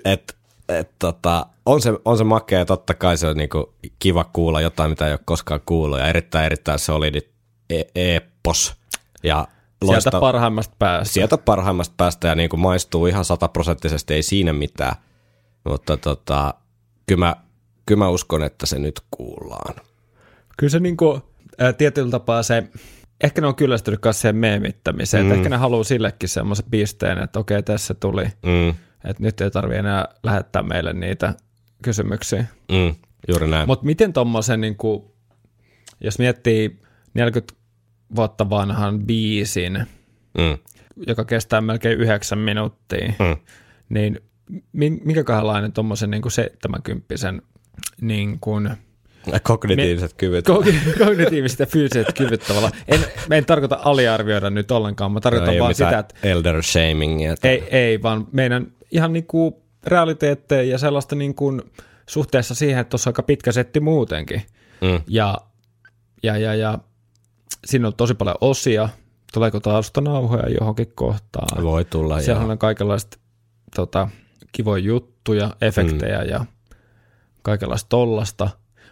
[0.05, 0.35] et,
[0.69, 4.61] et, tota, on, se, on se makea ja totta kai se on niinku kiva kuulla
[4.61, 7.19] jotain, mitä ei ole koskaan kuullut ja erittäin erittäin solidi
[7.69, 8.73] e- epos.
[9.23, 9.47] Ja
[9.85, 11.13] Sieltä loista, parhaimmasta päästä.
[11.13, 14.95] sieltä parhaimmasta päästä ja niinku maistuu ihan sataprosenttisesti, ei siinä mitään.
[15.69, 16.53] Mutta tota,
[17.07, 17.35] kyllä mä,
[17.85, 19.75] kyllä mä uskon, että se nyt kuullaan.
[20.57, 21.21] Kyllä se niinku,
[21.59, 22.63] ää, tietyllä tapaa se,
[23.23, 25.31] ehkä ne on kyllästynyt myös siihen meemittämiseen, mm.
[25.31, 28.69] ehkä ne haluaa sillekin semmoisen pisteen, että okei, tässä tuli, Mm,
[29.05, 31.33] että nyt ei tarvi enää lähettää meille niitä
[31.83, 32.45] kysymyksiä.
[32.71, 32.95] mm,
[33.27, 33.67] juuri näin.
[33.67, 35.15] Mutta miten tuommoisen, niinku,
[36.01, 36.81] jos miettii
[37.13, 37.53] 40
[38.15, 39.85] vuotta vanhan biisin,
[40.37, 40.57] mm,
[41.07, 43.37] joka kestää melkein yhdeksän minuuttia, mm.
[43.89, 44.19] niin
[44.73, 47.05] min- minkälainen tuommoisen niinku 70
[48.01, 48.69] niin kuin,
[49.43, 50.45] Kognitiiviset kyvyt.
[50.49, 52.73] Kogni- kognitiiviset ja fyysiset kyvyt tavallaan.
[52.87, 52.99] En,
[53.31, 57.35] en tarkoita aliarvioida nyt ollenkaan, mä tarkoitan ole vaan sitä, että elder shamingia.
[57.43, 61.61] ei, ei, vaan meidän ihan niinku realiteetteja ja sellaista niinku
[62.09, 64.41] suhteessa siihen, että tuossa on aika pitkä setti muutenkin.
[64.81, 65.01] Mm.
[65.07, 65.37] Ja,
[66.23, 66.79] ja, ja, ja
[67.65, 68.89] siinä on tosi paljon osia,
[69.33, 71.63] tuleeko taustanauhoja johonkin kohtaan.
[71.63, 72.51] Voi tulla, Siellä joo.
[72.51, 73.17] on kaikenlaista
[73.75, 74.07] tota,
[74.51, 76.29] kivoja juttuja, efektejä mm.
[76.29, 76.45] ja
[77.41, 78.49] kaikenlaista tollasta.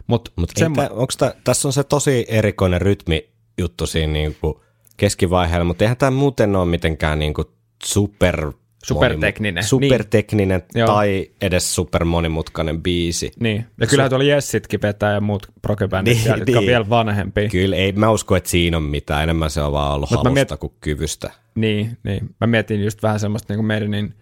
[0.08, 4.64] Mutta Mut Mutta onko tää, tässä on se tosi erikoinen rytmijuttu siinä niinku
[4.98, 7.44] keskivaiheella, mutta eihän tämä muuten ole mitenkään niinku
[7.84, 8.52] super
[8.86, 10.88] Supertekninen, supertekninen Joo.
[10.88, 13.32] tai edes super monimutkainen biisi.
[13.40, 16.68] Niin, ja kyllähän tuolla Jessitkin vetää ja muut prokebändit, Niin, niin, jotka on niin.
[16.68, 17.50] vielä vanhempia.
[17.50, 19.24] Kyllä, ei mä usko, että siinä on mitään.
[19.24, 21.32] Enemmän se on vaan ollut Mut halusta miet- kuin kyvystä.
[21.56, 22.36] Niin, niin.
[22.42, 24.14] Mä mietin just vähän semmoista niin meidänin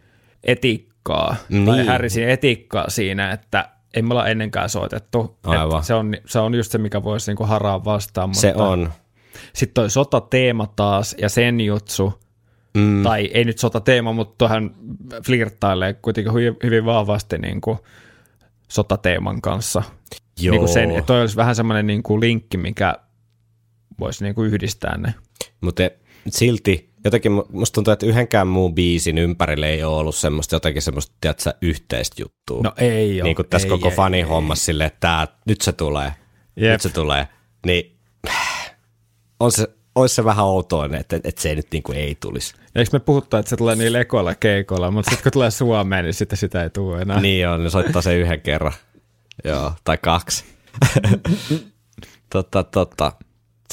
[0.44, 1.66] etiikkaa, niin.
[1.66, 1.88] tai Niin.
[1.88, 5.38] Harrisin etiikkaa siinä, että ei me olla ennenkään soitettu.
[5.44, 5.84] Aivan.
[5.84, 8.30] Se, on, se on just se, mikä voisi niin haraa vastaan.
[8.30, 8.92] Mutta Se on.
[9.54, 12.14] Sitten toi sotateema taas ja sen jutsu,
[12.78, 13.04] mm.
[13.04, 14.76] tai ei nyt sotateema, mutta tuohan
[15.26, 17.78] flirttailee kuitenkin hy- hyvin vahvasti niin kuin
[18.68, 19.84] sotateeman kanssa.
[20.40, 20.52] Joo.
[20.52, 22.96] Niin kuin sen, että toi olisi vähän semmoinen niin kuin linkki, mikä
[24.00, 25.14] voisi niin kuin yhdistää ne.
[25.62, 25.84] Mutta
[26.30, 30.82] silti jotenkin mu- musta tuntuu, että yhdenkään muun biisin ympärille ei ole ollut semmoista jotenkin
[30.82, 32.62] semmoista, tiedätkö, yhteistä juttua.
[32.64, 33.24] No ei ole.
[33.24, 34.24] niin kuin tässä ei, koko ei, fani ei.
[34.24, 36.12] hommassa silleen, että tää, nyt se tulee,
[36.56, 36.72] Jep.
[36.72, 37.28] nyt se tulee,
[37.66, 37.98] niin
[39.40, 42.54] on se, olisi se vähän outoa, että, että se ei nyt niin kuin ei tulisi.
[42.76, 46.14] Eikö me puhuttaa, että se tulee niillä ekoilla keikoilla, mutta sitten kun tulee Suomeen, niin
[46.14, 47.22] sitten sitä ei tule enää.
[47.22, 48.74] Niin on, ne soittaa sen yhden kerran.
[49.44, 50.46] Joo, tai kaksi.
[52.34, 53.12] totta, totta.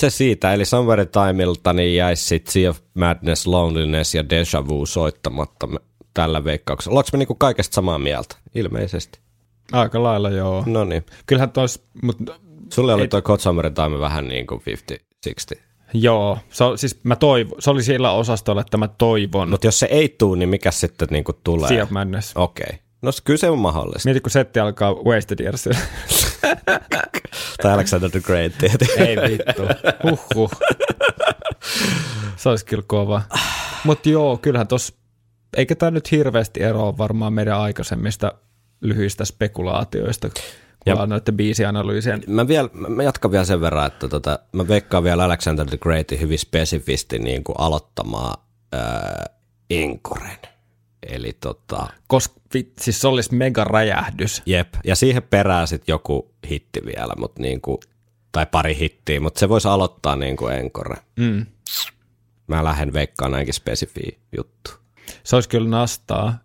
[0.01, 4.87] Se siitä, eli Somewhere Timeilta niin jäisi sitten Sea of Madness, Loneliness ja Deja Vu
[4.87, 5.69] soittamatta
[6.15, 6.93] tällä veikkauksella.
[6.93, 8.37] Ollaanko me niinku kaikesta samaa mieltä?
[8.55, 9.19] Ilmeisesti.
[9.73, 10.63] Aika lailla joo.
[10.67, 11.07] No niin.
[11.27, 12.41] Kyllähän tois, mutta
[12.73, 14.63] Sulle oli Code Somewhere Time vähän niin kuin
[15.57, 15.61] 50-60.
[15.95, 19.79] Joo, se, on- siis mä toivon, se oli sillä osastolla, että mä toivon Mutta jos
[19.79, 21.69] se ei tuu, niin mikä sitten niinku tulee?
[21.69, 22.33] Sea of Madness.
[22.35, 22.67] Okei.
[22.67, 22.79] Okay.
[23.03, 24.09] No kyllä se on mahdollista.
[24.09, 25.65] Mieti, kun setti alkaa Wasted Years.
[27.63, 29.01] tai Alexander the Great tietysti.
[29.01, 29.63] ei vittu.
[30.03, 30.51] Huhhuh.
[32.37, 33.23] Se olisi kyllä kova.
[33.85, 34.95] Mutta joo, kyllähän tos,
[35.57, 38.33] eikä tämä nyt hirveästi eroa varmaan meidän aikaisemmista
[38.81, 40.31] lyhyistä spekulaatioista,
[40.87, 42.23] Ja- noiden biisianalyysien.
[42.27, 46.20] Mä, vielä, mä jatkan vielä sen verran, että tota, mä veikkaan vielä Alexander the Greatin
[46.20, 48.35] hyvin spesifisti niin kuin aloittamaan
[48.73, 49.25] ää,
[49.70, 50.38] Enkoren.
[51.09, 52.35] Eli tota, Koska
[52.81, 54.42] siis se olisi mega räjähdys.
[54.47, 54.68] jep.
[54.85, 57.79] Ja siihen perään sitten joku hitti vielä, mut niin kuin,
[58.33, 60.97] tai pari hittiä, mutta se voisi aloittaa niin kuin Encore.
[61.16, 61.47] Mm.
[62.47, 64.70] Mä lähden veikkaan näinkin spesifiä juttu.
[65.25, 66.38] Se olisi kyllä nastaa.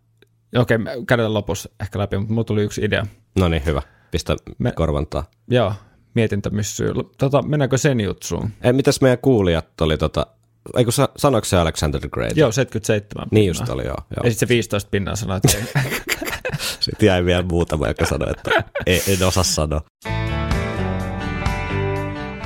[0.56, 3.06] Okei, käydään lopussa ehkä läpi, mutta mulla tuli yksi idea.
[3.40, 3.82] No niin, hyvä.
[4.12, 5.24] Pistä Me- korvantaa.
[5.48, 5.74] Joo,
[6.14, 6.94] mietintämyssyy.
[7.18, 8.50] Tota, mennäänkö sen jutsuun?
[8.62, 10.28] Ei, mitäs meidän kuulijat oli tota
[10.78, 12.38] ei kun sa, sanoiko se Alexander the Great?
[12.38, 13.74] Joo, 77 Niin just pinnaa.
[13.76, 13.96] oli, joo.
[14.16, 14.24] joo.
[14.24, 15.92] Ja sitten se 15 pinnaa sanoi, että ei.
[16.80, 18.52] Sitten jäi vielä muutama, joka sanoi, että
[18.86, 19.82] en, en osaa sanoa.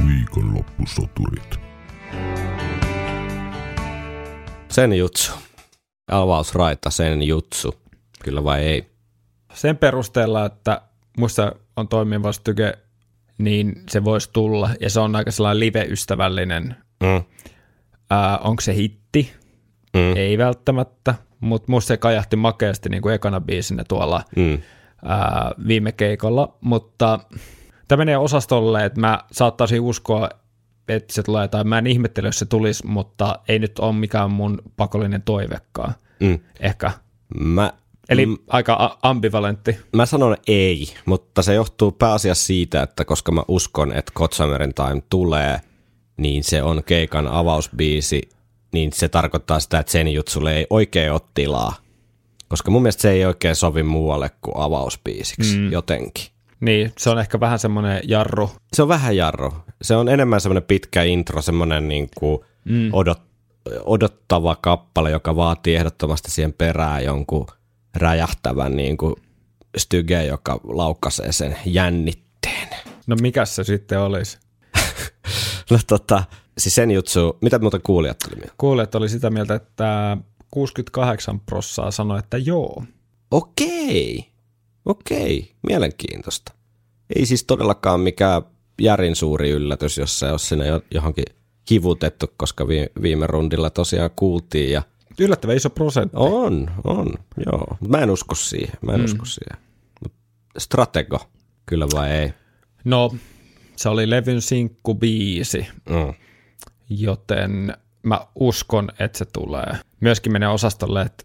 [0.08, 1.60] Viikonloppusoturit.
[4.70, 5.32] Sen jutsu.
[6.12, 7.76] Avausraita, sen jutsu.
[8.24, 8.94] Kyllä vai ei?
[9.54, 10.82] sen perusteella, että
[11.18, 12.78] musta on toimiva styke,
[13.38, 14.70] niin se voisi tulla.
[14.80, 16.76] Ja se on aika sellainen live-ystävällinen.
[17.04, 17.24] Mm.
[18.10, 19.34] Ää, onko se hitti?
[19.94, 20.16] Mm.
[20.16, 24.60] Ei välttämättä, mutta musta se kajahti makeasti niin kuin ekana biisinä tuolla Mm.
[25.06, 27.20] ää, viime keikolla, mutta
[27.88, 30.30] tämä menee osastolle, että mä saattaisin uskoa,
[30.88, 34.32] että se tulee, tai mä en ihmettele, jos se tulisi, mutta ei nyt ole mikään
[34.32, 35.94] mun pakollinen toivekaan.
[36.20, 36.40] Mm.
[36.60, 36.92] Ehkä.
[37.40, 37.74] Mä,
[38.10, 38.38] Eli mm.
[38.48, 39.78] aika ambivalentti.
[39.96, 45.02] mä sanon ei, mutta se johtuu pääasiassa siitä, että koska mä uskon, että Kotsamerin Time
[45.10, 45.62] tulee,
[46.18, 48.22] niin se on keikan avausbiisi,
[48.72, 51.76] niin se tarkoittaa sitä, että sen jutsulle ei oikein ole tilaa.
[52.48, 55.72] Koska mun mielestä se ei oikein sovi muualle kuin avausbiisiksi mm.
[55.72, 56.26] jotenkin.
[56.60, 58.50] Niin, se on ehkä vähän semmoinen jarru.
[58.74, 59.54] Se on vähän jarru.
[59.82, 62.90] Se on enemmän semmoinen pitkä intro, semmoinen niin kuin mm.
[62.94, 63.22] odot,
[63.86, 67.48] odottava kappale, joka vaatii ehdottomasti siihen perään jonkun
[67.96, 69.16] räjähtävän niin kuin
[69.78, 72.68] styge, joka laukaisee sen jännitteen.
[73.08, 74.38] No mikä se sitten olisi?
[75.72, 76.24] No tota,
[76.58, 78.56] siis sen jutsu, mitä muuta kuulijat tuli mieleen?
[78.58, 80.18] Kuulijat oli sitä mieltä, että
[80.52, 82.84] 68 prossaa sanoi, että joo.
[83.32, 84.26] Okei,
[84.86, 86.54] okei, mielenkiintoista.
[87.16, 88.42] Ei siis todellakaan mikään
[88.82, 91.26] järin suuri yllätys, jos se olisi sinne jo- johonkin
[91.66, 94.82] kivutettu, koska vi- viime rundilla tosiaan kuultiin ja
[95.20, 96.18] Yllättävän iso prosentti.
[96.20, 97.14] On, on,
[97.46, 97.78] joo.
[97.88, 99.06] Mä en usko siihen, mä en mm.
[99.06, 99.64] usko siihen.
[100.04, 100.14] Mut
[100.58, 101.20] stratego,
[101.66, 102.34] kyllä vai ei?
[102.84, 103.16] No,
[103.76, 106.14] se oli levyn sinkkubiisi, Mm.
[106.90, 107.74] joten
[108.04, 109.74] mä uskon, että se tulee.
[110.00, 111.24] Myöskin menee osastolle, että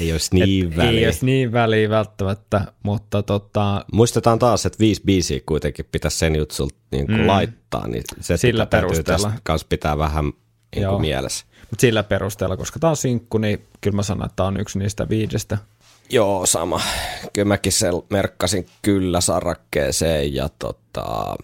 [0.00, 0.90] Ei olisi niin et väliä.
[1.00, 6.36] ei olisi niin väliä välttämättä, mutta tota, Muistetaan taas, että viisi biisiä kuitenkin pitäisi sen
[6.36, 7.26] jutsulta niin mm.
[7.26, 9.26] laittaa, niin se Sillä täytyy perusteella.
[9.28, 10.24] tästä kanssa pitää vähän
[10.76, 11.44] niin kuin mielessä.
[11.70, 14.78] Mutta sillä perusteella, koska tämä on sinkku, niin kyllä mä sanon, että tämä on yksi
[14.78, 15.58] niistä viidestä.
[16.10, 16.80] Joo, sama.
[17.32, 21.36] Kyllä mäkin sen merkkasin kyllä sarakkeeseen ja tota,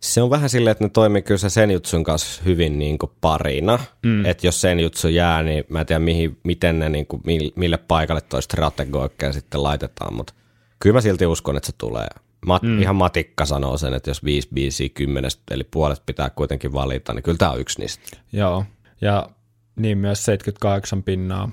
[0.00, 3.12] se on vähän silleen, että ne toimii kyllä se sen jutsun kanssa hyvin niin kuin
[3.20, 3.78] parina.
[4.02, 4.24] Mm.
[4.24, 7.22] Että jos sen jutsu jää, niin mä en tiedä mihin, miten ne niin kuin,
[7.56, 10.34] mille paikalle toi stratego oikein sitten laitetaan, mutta
[10.80, 12.08] kyllä mä silti uskon, että se tulee.
[12.46, 12.82] Mat, mm.
[12.82, 17.22] Ihan matikka sanoo sen, että jos viisi biisiä kymmenestä, eli puolet pitää kuitenkin valita, niin
[17.22, 18.16] kyllä tämä on yksi niistä.
[18.32, 18.64] Joo,
[19.00, 19.28] ja
[19.76, 21.50] niin myös 78 pinnaa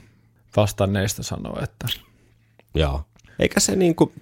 [0.56, 1.88] vastanneista sanoo, että
[2.76, 3.04] Joo.
[3.40, 4.14] Eikä se niinku,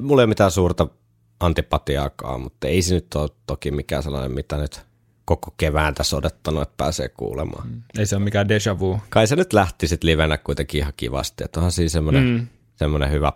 [0.00, 0.88] mulla ei ole mitään suurta
[1.40, 4.80] antipatiaakaan, mutta ei se nyt ole toki mikään sellainen, mitä nyt
[5.24, 7.68] koko kevään tässä odottanut, että pääsee kuulemaan.
[7.68, 7.82] Mm.
[7.98, 9.00] ei se ole mikään déjà vu.
[9.08, 12.46] Kai se nyt lähti sitten livenä kuitenkin ihan kivasti, että onhan siinä semmoinen, mm.
[12.76, 13.32] semmoinen hyvä,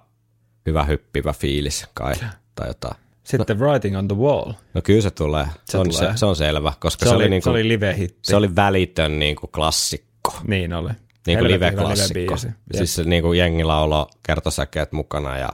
[0.66, 2.14] hyvä hyppivä fiilis kai
[2.54, 2.96] tai jotain.
[3.30, 3.66] Sitten no.
[3.66, 4.52] Writing on the Wall.
[4.74, 6.12] No kyllä se tulee, se, Se on, tulee.
[6.12, 8.18] Se, se on selvä, koska Se, se, oli, oli, niinku, se oli live-hitti.
[8.22, 10.36] se oli välitön niinku klassikko.
[10.46, 10.90] Niin oli.
[11.26, 12.34] Niin kuin live-klassikko.
[12.44, 12.52] Jep.
[12.74, 15.48] Siis se niin kuin jengi laulo kertosäkeet mukana ja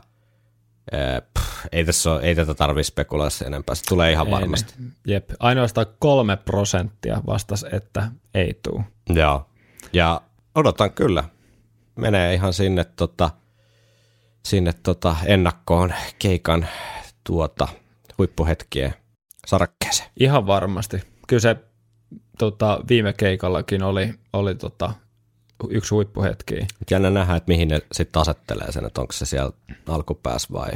[0.93, 3.75] ee, pff, ei, tässä ole, ei tätä tarvitse spekuloida enempää.
[3.75, 4.75] Se tulee ihan Ei, varmasti.
[4.79, 4.93] niin.
[5.07, 8.85] Jep, ainoastaan kolme prosenttia vastas, että ei tuu.
[9.09, 9.47] Joo.
[9.93, 10.21] Ja
[10.55, 11.25] odotan kyllä.
[11.97, 13.31] Menee ihan sinne, tota,
[14.47, 16.67] sinne tota ennakkoon keikan
[17.27, 17.69] tuota,
[18.19, 18.95] huippuhetkien
[19.47, 20.11] sarakkeeseen.
[20.21, 21.03] Ihan varmasti.
[21.29, 21.57] Kyllä se
[22.39, 24.93] tota, viime keikallakin oli, oli tota,
[25.69, 26.55] yksi huippuhetki.
[26.91, 29.53] Jännä nähdä, että mihin ne sitten asettelee sen, että onko se siellä
[29.89, 30.71] alkupäässä vai,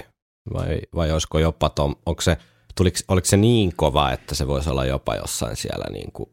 [0.55, 2.37] vai, vai olisiko jopa, tom, onko se,
[2.77, 6.31] tuliko, oliko se niin kova, että se voisi olla jopa jossain siellä, niin kuin,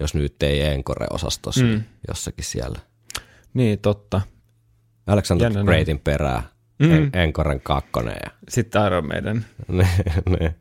[0.00, 1.68] jos nyt ei Encore-osastossa, Mm.
[1.70, 1.82] mm.
[2.08, 2.78] jossakin siellä.
[3.54, 4.20] Niin, totta.
[5.06, 6.42] Alexander Jännä Greatin perää,
[6.82, 7.10] Mm.
[7.12, 8.16] Enkoren kakkonen.
[8.24, 9.44] Ja, Sitten Iron Maiden.
[9.68, 9.88] ne,
[10.40, 10.54] ne.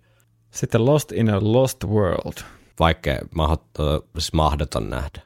[0.52, 2.34] Sitten Lost in a Lost World.
[2.80, 3.64] Vaikea, mahot,
[4.14, 5.22] siis mahdoton nähdä.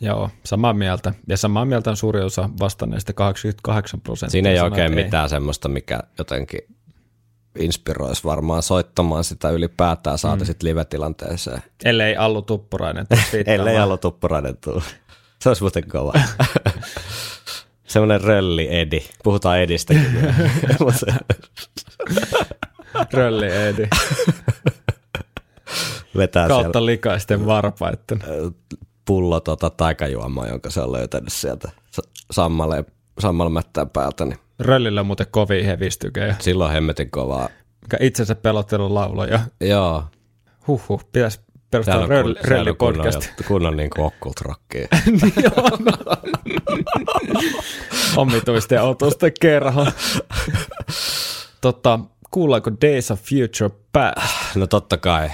[0.00, 1.14] Joo, samaa mieltä.
[1.28, 4.32] Ja samaa mieltä on suuri osa vastanneista 88 prosenttia.
[4.32, 6.60] Siinä ei oikein että mitään semmoista, mikä jotenkin
[7.58, 10.46] inspiroisi varmaan soittamaan sitä ylipäätään, saati mm.
[10.46, 11.62] sitten live-tilanteeseen.
[11.84, 13.06] Ellei Allu Tuppurainen.
[13.06, 13.18] tuu.
[13.54, 14.82] Ellei Alo Tuppurainen tuu.
[15.40, 16.12] Se olisi muuten kova.
[17.88, 19.02] Semmoinen rölli Edi.
[19.24, 20.06] Puhutaan Edistäkin.
[20.80, 21.06] Mutta
[23.12, 23.88] Rölli Eedi.
[26.16, 28.18] Vetää Kautta siellä likaisten varpaitten.
[29.04, 31.70] pullo tota taikajuomaa, jonka se on löytänyt sieltä
[32.30, 32.86] sammaleen,
[33.18, 34.24] sammalmättään päältä.
[34.24, 36.36] Niin Röllillä on muuten kovin hevistykejä.
[36.38, 37.48] silloin hemmetin kovaa.
[37.82, 39.40] Mikä itsensä pelottelun lauloja.
[39.60, 40.04] Joo,
[40.66, 43.14] Huhhuh, pitäisi perustaa röll, röllipodcast.
[43.28, 44.88] juttu- kunnon niin occult rockia.
[45.06, 45.78] Niin on.
[48.16, 49.86] Omituisten ja otusten kerho.
[51.60, 52.00] Totta,
[52.30, 54.56] kuullaanko Days of Future Past?
[54.56, 55.30] No totta kai,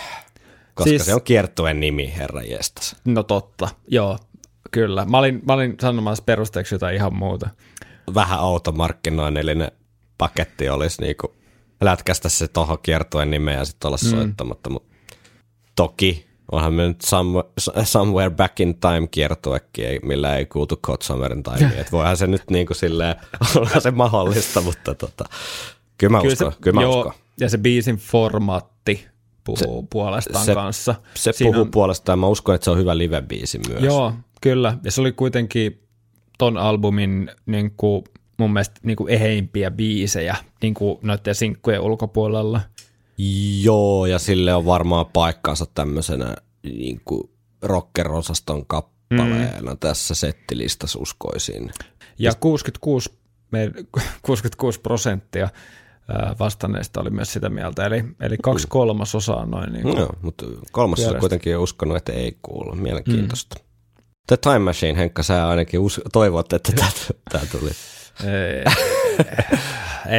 [0.74, 2.96] koska Siis- se on kiertueen nimi, herra jestas.
[3.04, 4.18] No totta, joo,
[4.70, 5.04] kyllä.
[5.04, 7.48] Mä olin, mä olin sanomassa perusteeksi jotain ihan muuta.
[8.14, 9.72] Vähän automarkkinoinnillinen
[10.18, 11.34] paketti olisi niinku
[11.80, 14.10] lätkästä se tohon kiertueen nimeen ja sitten olla mm.
[14.10, 14.93] soittamatta, mutta
[15.76, 17.48] toki onhan me nyt somewhere,
[17.84, 21.72] somewhere back in time kiertuekin, millä ei kuultu Kotsamerin taimiin.
[21.78, 23.16] Et voihan se nyt niinku silleen
[23.56, 25.24] olla se mahdollista, mutta tota,
[25.98, 27.12] kyllä mä uskon, se, kyllä mä joo, uskon.
[27.40, 29.06] ja se biisin formaatti
[29.44, 30.94] puhuu se, puolestaan se- kanssa.
[31.14, 33.82] Se Siinä puhuu on- puolestaan, mä uskon, että se on hyvä live-biisi myös.
[33.82, 34.78] Joo, kyllä.
[34.84, 35.80] Ja se oli kuitenkin
[36.38, 38.04] ton albumin niin kuin,
[38.38, 42.60] mun mielestä niin kuin eheimpiä biisejä niin kuin noiden sinkkujen ulkopuolella.
[43.62, 47.30] Joo, ja sille on varmaan paikkaansa tämmöisenä niin kuin
[47.62, 49.78] rocker-osaston kappaleena mm.
[49.78, 51.72] tässä settilistassa uskoisin.
[52.18, 53.12] Ja 66,
[53.50, 53.70] me,
[54.22, 55.48] 66 prosenttia
[56.38, 59.72] vastanneista oli myös sitä mieltä, eli, eli kaksi kolmasosaa noin.
[59.72, 59.98] Niin kuin.
[59.98, 62.74] Joo, mutta kolmas on kuitenkin uskonut, että ei kuulu.
[62.74, 63.56] Mielenkiintoista.
[63.58, 63.64] Mm.
[64.26, 66.72] The Time Machine, Henkka, sä ainakin us- toivot, että
[67.32, 67.70] tämä tuli.
[68.24, 68.64] Ei,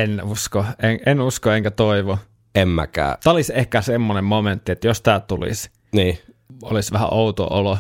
[0.02, 2.18] en usko, en, en usko enkä toivo.
[2.56, 3.18] En mäkään.
[3.24, 6.20] Tämä olisi ehkä semmoinen momentti, että jos tämä tulisi, Niin.
[6.64, 7.78] olisi vähän outo olo.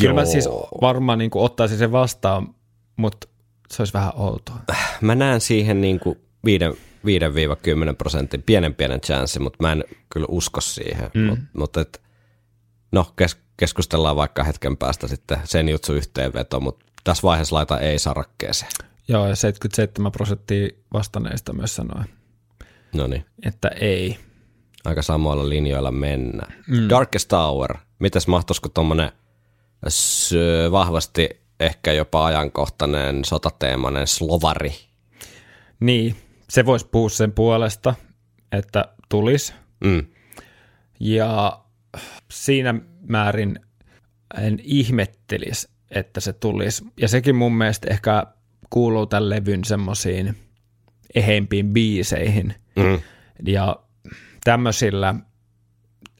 [0.00, 0.48] Kyllä mä siis
[0.80, 2.54] varmaan niin kuin ottaisin sen vastaan,
[2.96, 3.28] mutta
[3.70, 4.56] se olisi vähän outoa.
[5.00, 10.60] Mä näen siihen niin kuin 5-10 prosentin pienen pienen chanssi, mutta mä en kyllä usko
[10.60, 11.10] siihen.
[11.14, 11.20] Mm.
[11.26, 12.02] Mut, mutta et,
[12.92, 17.98] no, kes, keskustellaan vaikka hetken päästä sitten sen jutsu yhteenveto, mutta tässä vaiheessa laita ei
[17.98, 18.72] sarakkeeseen.
[19.08, 22.04] Joo, ja 77 prosenttia vastanneista myös sanoi,
[22.94, 24.18] No niin, että ei.
[24.84, 26.54] aika samoilla linjoilla mennään.
[26.68, 26.88] Mm.
[26.88, 29.12] Darkest Hour, mitäs mahtuisiko tuommoinen
[30.70, 31.28] vahvasti
[31.60, 34.72] ehkä jopa ajankohtainen sotateemainen slovari?
[35.80, 36.16] Niin,
[36.50, 37.94] se voisi puhua sen puolesta,
[38.52, 39.52] että tulisi.
[39.84, 40.06] Mm.
[41.00, 41.60] Ja
[42.30, 42.74] siinä
[43.08, 43.60] määrin
[44.38, 46.84] en ihmettelisi, että se tulisi.
[47.00, 48.26] Ja sekin mun mielestä ehkä
[48.70, 50.36] kuuluu tämän levyn semmoisiin
[51.14, 52.54] eheimpiin biiseihin.
[52.76, 53.00] Mm.
[53.46, 53.76] Ja
[54.44, 55.14] tämmöisillä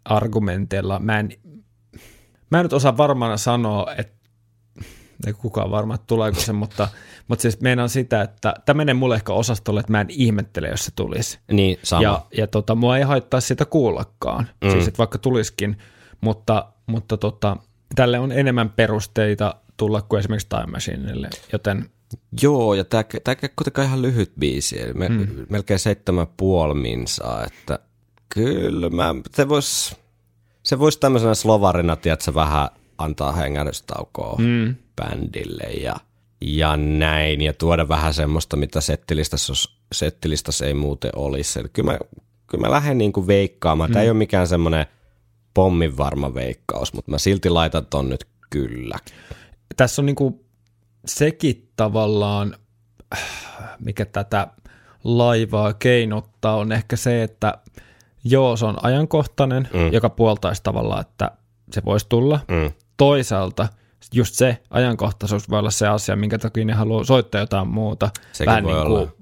[0.05, 1.31] argumenteilla mä en,
[2.51, 4.15] mä en nyt osaa varmaan sanoa, että
[5.27, 6.89] ei kukaan varma, että tuleeko se, mutta,
[7.29, 10.85] mutta siis meinaan sitä, että tämä menee mulle ehkä osastolle, että mä en ihmettele, jos
[10.85, 11.39] se tulisi.
[11.53, 12.03] Niin, sama.
[12.03, 14.71] Ja, ja tota, mua ei haittaa sitä kuullakaan, mm.
[14.71, 15.79] siis että vaikka tulisikin,
[16.21, 17.57] mutta, mutta tota,
[17.95, 21.91] tälle on enemmän perusteita tulla kuin esimerkiksi Time Machineille, joten
[22.43, 23.05] Joo, ja tämä
[23.43, 25.29] ei kuitenkaan ihan lyhyt biisi, eli me, mm.
[25.49, 27.79] melkein seitsemän puoli minsaa, että
[28.29, 29.97] kyllä mä, se voisi
[30.65, 34.75] se vois tämmöisenä slovarina, tiedätkö, vähän antaa hengähdystaukoa mm.
[34.97, 35.97] bändille ja,
[36.41, 39.53] ja näin, ja tuoda vähän semmoista, mitä settilistassa,
[39.93, 41.61] settilistassa ei muuten olisi.
[41.61, 41.99] Eli kyllä mä,
[42.47, 43.93] kyllä mä lähden niin kuin veikkaamaan, mm.
[43.93, 44.87] tämä ei ole mikään semmoinen
[45.55, 48.99] pommin varma veikkaus, mutta mä silti laitan ton nyt kyllä.
[49.77, 50.45] tässä on niinku
[51.07, 52.57] sekin tavallaan,
[53.79, 54.47] mikä tätä
[55.05, 57.59] laivaa keinottaa, on ehkä se, että
[58.25, 59.93] joo, se on ajankohtainen, mm.
[59.93, 61.31] joka puoltaisi tavallaan, että
[61.73, 62.41] se voisi tulla.
[62.49, 62.73] Mm.
[62.97, 63.69] Toisaalta
[64.13, 68.11] just se ajankohtaisuus voi olla se asia, minkä takia ne haluaa soittaa jotain muuta.
[68.33, 69.13] Sekin vähän niin kuin, olla.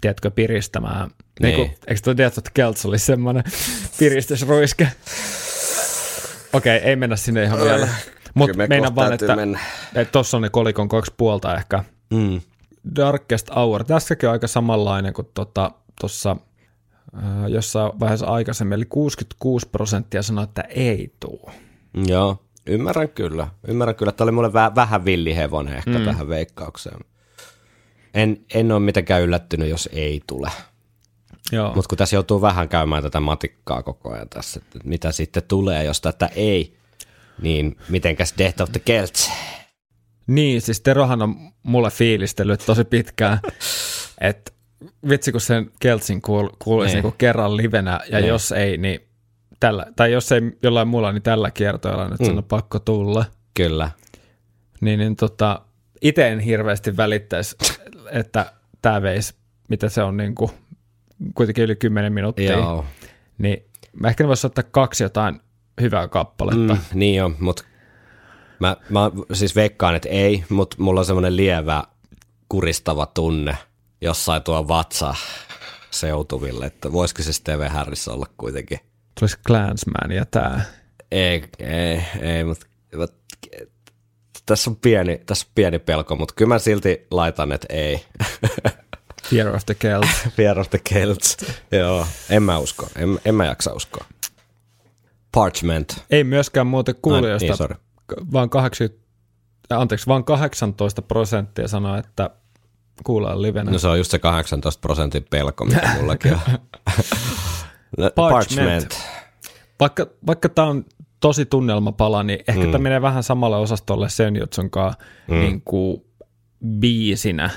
[0.00, 1.08] tiedätkö, piristämään.
[1.08, 1.16] Niin.
[1.40, 3.44] Niin kuin, eikö tuo tiedät, että Kelts oli semmoinen
[3.98, 4.88] piristysruiske?
[6.52, 7.88] Okei, ei mennä sinne ihan vielä.
[8.34, 9.36] Mutta me meinaan vaan, että
[10.12, 11.84] tuossa on ne kolikon kaksi puolta ehkä.
[12.10, 12.40] Mm.
[12.96, 15.28] Darkest Hour, tässäkin on aika samanlainen kuin
[15.98, 16.40] tuossa tota,
[17.18, 21.50] äh, jossain vaiheessa aikaisemmin, eli 66 prosenttia sanoi, että ei tuu.
[22.06, 23.48] Joo, ymmärrän kyllä.
[23.68, 26.04] Ymmärrän kyllä, että oli mulle väh, vähän villihevonen ehkä mm.
[26.04, 27.00] tähän veikkaukseen.
[28.14, 30.50] En, en ole mitenkään yllättynyt, jos ei tule.
[31.74, 35.84] Mutta kun tässä joutuu vähän käymään tätä matikkaa koko ajan tässä, että mitä sitten tulee,
[35.84, 36.79] jos tätä ei,
[37.42, 39.30] niin mitenkäs Death of the Celts?
[40.26, 43.38] Niin, siis Terohan on mulle fiilistellyt tosi pitkään,
[44.20, 44.52] että
[45.08, 47.02] vitsi kun sen Keltsin kuul, kuulisi Niin.
[47.02, 48.28] niinku kerran livenä, ja Niin.
[48.28, 49.00] jos ei, niin
[49.60, 52.26] tällä, tai jos ei jollain muulla, niin tällä kiertoilla nyt mm.
[52.26, 53.24] sen on pakko tulla.
[53.54, 53.90] Kyllä.
[54.80, 55.60] Niin, niin tota,
[56.02, 57.56] itse en hirveästi välittäisi,
[58.10, 59.34] että tämä veisi,
[59.68, 60.50] mitä se on niin kuin,
[61.34, 62.84] kuitenkin yli 10 minuuttia, Joo.
[63.38, 63.64] niin
[64.00, 65.40] mä ehkä ne voisi ottaa kaksi jotain
[65.80, 66.74] hyvää kappaletta.
[66.74, 67.64] Mm, niin jo, mutta
[68.58, 71.84] mä, mä siis veikkaan, että ei, mutta mulla on semmoinen lievä
[72.48, 73.56] kuristava tunne
[74.00, 75.14] jossain tuo vatsa
[75.90, 78.78] seutuville, että voisiko se Steve Harris olla kuitenkin
[79.20, 80.64] tulisi Clansman ja tää.
[81.10, 82.66] Ei, ei, ei mutta
[82.96, 83.14] mut,
[84.46, 88.04] tässä on pieni, tässä on pieni pelko, mutta kyllä mä silti laitan, että ei.
[89.30, 90.06] Fear of the Celt.
[90.36, 91.36] Fear of the Celts.
[91.72, 94.04] Joo, en mä usko, en, en mä jaksa uskoa.
[95.32, 96.04] Parchment.
[96.10, 97.76] Ei myöskään muuten kuulijoista, niin, sorry.
[98.32, 99.00] vaan, 80,
[99.70, 102.30] anteeksi, vaan 18 prosenttia sanoo, että
[103.04, 103.70] kuullaan livenä.
[103.70, 106.40] No se on just se 18 prosentin pelko, mikä mullakin on.
[107.98, 109.00] No, Parchment.
[109.80, 110.84] Vaikka, vaikka tämä on
[111.20, 112.72] tosi tunnelmapala, niin ehkä mm.
[112.72, 114.94] tämä menee vähän samalle osastolle sen Jutsonkaan
[115.28, 115.34] mm.
[115.34, 116.04] niin kuin
[116.66, 117.50] biisinä.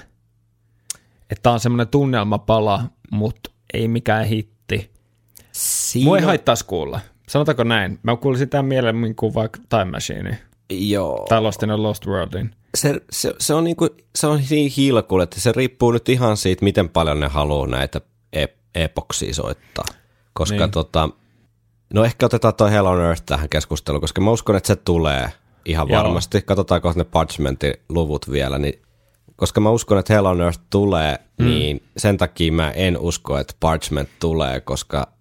[1.29, 4.91] Että tämä on semmoinen tunnelmapala, mutta ei mikään hitti.
[5.51, 6.05] Siinä...
[6.05, 6.99] Mua ei haittaisi kuulla.
[7.29, 7.99] Sanotaanko näin?
[8.03, 10.39] Mä kuulisin tämän mielemmin kuin vaikka Time Machine.
[10.69, 11.25] Joo.
[11.29, 12.55] Tai Lost in a Lost Worldin.
[12.77, 16.63] Se, se, se, on niinku, se on niin hilkull, että se riippuu nyt ihan siitä,
[16.63, 18.01] miten paljon ne haluaa näitä
[18.35, 19.85] ep- epoksia soittaa.
[20.33, 20.71] Koska niin.
[20.71, 21.09] tota,
[21.93, 25.29] no ehkä otetaan toi Hell on Earth tähän keskusteluun, koska mä uskon, että se tulee
[25.65, 26.03] ihan Joo.
[26.03, 26.41] varmasti.
[26.41, 28.81] Katsotaan kohta ne Parchmentin luvut vielä, niin
[29.35, 31.45] koska mä uskon, että Hell on Earth tulee, mm.
[31.45, 35.12] niin sen takia mä en usko, että Parchment tulee, koska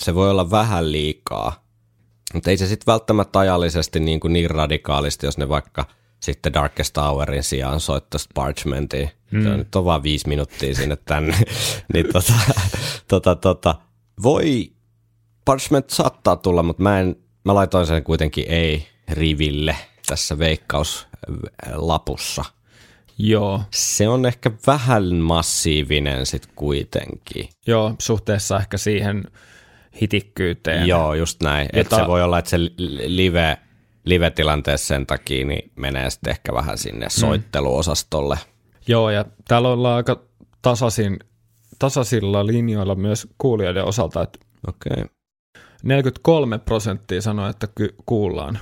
[0.00, 1.64] se voi olla vähän liikaa.
[2.34, 5.84] Mutta ei se sitten välttämättä ajallisesti niin, kuin niin radikaalisti, jos ne vaikka
[6.20, 9.10] sitten Darkest Hourin sijaan soittaisi Parchmentiin.
[9.30, 9.42] Mm.
[9.42, 11.36] Se on nyt on vaan viisi minuuttia sinne tänne.
[11.94, 12.32] niin tota,
[13.08, 13.74] tota, tota,
[14.22, 14.72] voi,
[15.44, 19.76] Parchment saattaa tulla, mutta mä, en, mä laitoin sen kuitenkin ei-riville
[20.06, 22.44] tässä veikkauslapussa.
[23.18, 27.48] Joo, Se on ehkä vähän massiivinen sitten kuitenkin.
[27.66, 29.24] joo, suhteessa ehkä siihen
[30.00, 30.86] hitikkyyteen.
[30.86, 31.68] Joo, just näin.
[31.72, 31.80] Jota...
[31.80, 32.58] Että se voi olla, että se
[33.06, 33.58] live,
[34.04, 38.38] live-tilanteessa sen takia niin menee sitten ehkä vähän sinne soitteluosastolle.
[38.88, 40.20] Joo, ja täällä ollaan aika
[40.62, 41.18] tasaisin,
[41.78, 44.38] tasaisilla linjoilla myös kuulijoiden osalta, että
[44.68, 44.92] Okei.
[44.92, 45.08] Okay.
[45.82, 48.58] 43 prosenttia sanoo, että ky- kuullaan.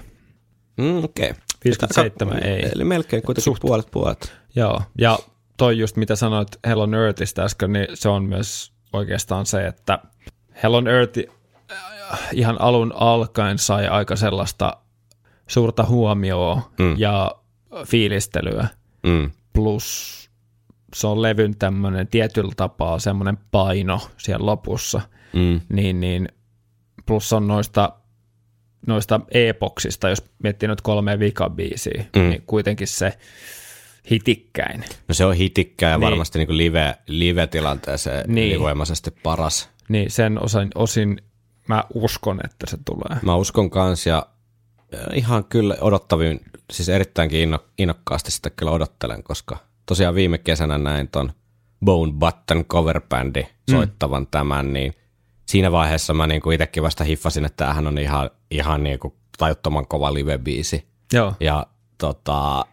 [0.76, 1.30] Mm, Okei.
[1.30, 1.42] Okay.
[1.64, 2.70] 57 ei.
[2.74, 3.60] Eli melkein kuitenkin Suht.
[3.60, 4.32] puolet puolet.
[4.56, 5.18] Joo, ja
[5.56, 9.98] toi just mitä sanoit Hell on Earthistä äsken, niin se on myös oikeastaan se, että
[10.62, 11.18] Hell on Earth
[11.72, 14.76] äh, ihan alun alkaen sai aika sellaista
[15.46, 16.94] suurta huomioon mm.
[16.98, 17.34] ja
[17.86, 18.68] fiilistelyä,
[19.06, 19.30] Mm.
[19.52, 20.12] plus
[20.94, 25.00] se on levyn tämmöinen tietyllä tapaa semmoinen paino siellä lopussa,
[25.32, 25.60] Mm.
[25.68, 26.28] niin, niin
[27.06, 27.92] plus on noista,
[28.86, 32.22] noista epoksista, jos miettii nyt kolme vikabiisiä, mm.
[32.30, 33.12] niin kuitenkin se
[34.10, 34.84] hitikkäin.
[35.08, 36.06] No se on hitikkää ja Niin.
[36.06, 38.48] varmasti niin live, live-tilanteeseen Niin.
[38.52, 39.70] ylivoimaisesti paras.
[39.88, 41.22] Niin sen osin, osin
[41.68, 43.18] mä uskon, että se tulee.
[43.22, 44.26] Mä uskon kans ja
[45.14, 49.56] ihan kyllä odottavin, siis erittäinkin inno, innokkaasti sitä kyllä odottelen, koska
[49.86, 51.32] tosiaan viime kesänä näin ton
[51.84, 54.28] Bone Button coverbändi soittavan mm.
[54.30, 54.94] tämän, niin
[55.46, 60.14] siinä vaiheessa mä niinku itsekin vasta hiffasin, että tämähän on ihan, ihan niinku tajuttoman kova
[60.14, 60.86] live-biisi.
[61.12, 61.66] Joo, Ja
[61.98, 62.64] tota,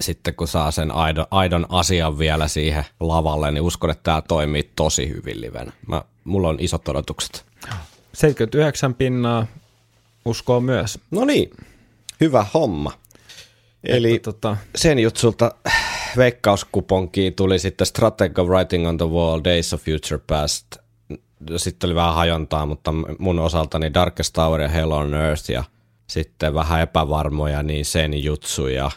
[0.00, 4.70] sitten kun saa sen aidon, aidon asian vielä siihen lavalle, niin uskon, että tämä toimii
[4.76, 5.72] tosi hyvin livenä.
[5.86, 7.44] Mä, mulla on isot odotukset.
[8.12, 9.46] 79 pinnaa
[10.24, 10.98] uskoo myös.
[11.10, 11.50] No niin,
[12.20, 12.92] hyvä homma.
[13.84, 15.54] Eli Että, tota, sen jutsulta
[16.16, 20.66] veikkauskuponkiin tuli sitten Strateg of Writing on the Wall, Days of Future Past.
[21.56, 25.64] Sitten oli vähän hajontaa, mutta mun osaltani Darkest Tower ja Hell on Earth ja
[26.06, 28.90] sitten vähän epävarmoja, niin sen jutsu ja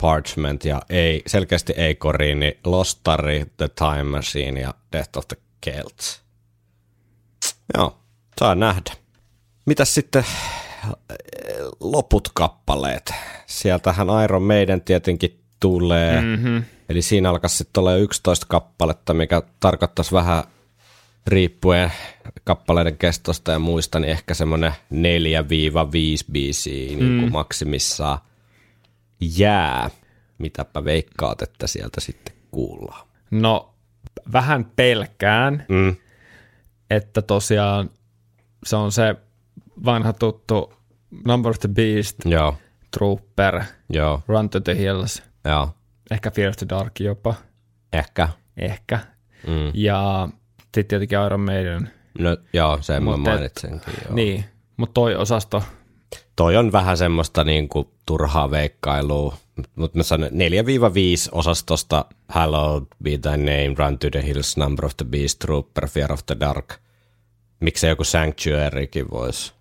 [0.00, 5.36] Parchment ja ei, selkeästi ei koriin, niin Lostari, The Time Machine ja Death of the
[5.66, 6.21] Celts.
[7.76, 7.98] Joo,
[8.40, 8.92] saa nähdä.
[9.66, 10.24] Mitäs sitten
[11.80, 13.14] loput kappaleet?
[13.46, 16.20] Sieltähän Iron Maiden tietenkin tulee.
[16.22, 16.62] Mm-hmm.
[16.88, 20.44] Eli siinä alkaisi sitten olla jo 11 kappaletta, mikä tarkoittaisi vähän
[21.26, 21.92] riippuen
[22.44, 24.94] kappaleiden kestosta ja muista, niin ehkä semmoinen 4-5
[26.32, 28.18] biisiä niin kuin maksimissaan
[29.20, 29.90] jää.
[30.38, 33.06] Mitäpä veikkaat, että sieltä sitten kuullaan?
[33.30, 33.74] no,
[34.32, 35.96] vähän pelkään, Mm.
[36.96, 37.90] Että tosiaan
[38.66, 39.16] se on se
[39.84, 40.72] vanha tuttu
[41.26, 42.56] Number of the Beast, Joo,
[42.90, 45.74] Trooper, joo, Run to the Hills, joo.
[46.10, 47.34] ehkä Fear of the Dark jopa,
[47.92, 48.28] Ehkä.
[48.56, 48.98] ehkä.
[49.46, 49.70] Mm.
[49.74, 50.28] Ja
[50.58, 51.90] sitten tietenkin Iron Maiden.
[52.18, 53.94] No joo, sen mä mainitsenkin.
[54.04, 54.14] Joo.
[54.14, 54.44] Niin,
[54.76, 55.62] mutta toi osasto,
[56.36, 59.36] Toi on vähän semmoista niin kuin turhaa veikkailua,
[59.74, 60.32] mutta mä sanon 4-5
[61.32, 66.12] osastosta Hallowed be thy name, Run to the Hills, Number of the Beast, Trooper, Fear
[66.12, 66.74] of the Dark.
[67.60, 69.52] Miksei joku Sanctuarykin voisi,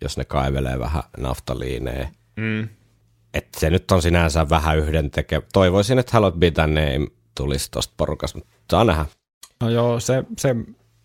[0.00, 2.08] jos ne kaivelee vähän naftaliineen.
[2.36, 2.68] mm,
[3.34, 5.42] Et se nyt on sinänsä vähän yhden teke.
[5.52, 9.06] Toivoisin, että Hallowed be thy name tulisi tosta porukasta, mutta saa nähdä.
[9.60, 10.56] no joo, se, se,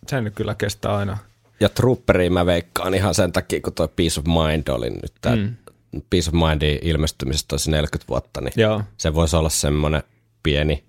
[0.08, 1.18] se nyt kyllä kestää aina
[1.60, 5.36] ja Trooperia mä veikkaan ihan sen takia, kun toi Peace of Mind oli nyt, tämä
[5.36, 5.56] mm.
[6.10, 8.82] Peace of Mindin ilmestymisestä olisi 40 vuotta, niin Joo.
[8.96, 10.02] se voisi olla semmoinen
[10.42, 10.84] pieni,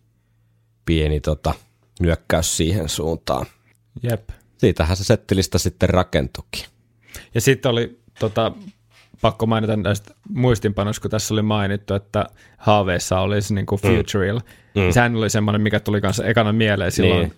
[0.85, 1.53] pieni tota,
[1.99, 3.45] nyökkäys siihen suuntaan.
[4.03, 4.29] Jep.
[4.57, 6.65] Siitähän se settilista sitten rakentukin.
[7.35, 8.51] Ja sitten oli tota,
[9.21, 12.25] pakko mainita näistä muistinpanoista, kun tässä oli mainittu, että
[12.57, 14.39] haaveissa olisi niin kuin Futuril.
[14.75, 14.91] Mm.
[14.91, 17.33] Sehän oli semmoinen, mikä tuli kanssa ekana mieleen silloin Niin.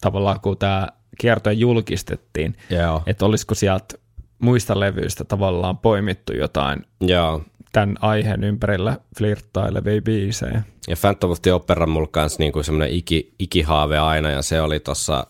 [0.00, 0.88] tavallaan, kun tämä
[1.18, 3.02] kiertoja julkistettiin, Joo.
[3.06, 3.94] että olisiko sieltä
[4.38, 7.42] muista levyistä tavallaan poimittu jotain Joo.
[7.72, 10.62] tämän aiheen ympärillä flirttailevia biisejä.
[10.88, 14.80] Ja Phantom of the Opera mulla kanssa niinku semmoinen iki, ikihaave aina, ja se oli
[14.80, 15.26] tuossa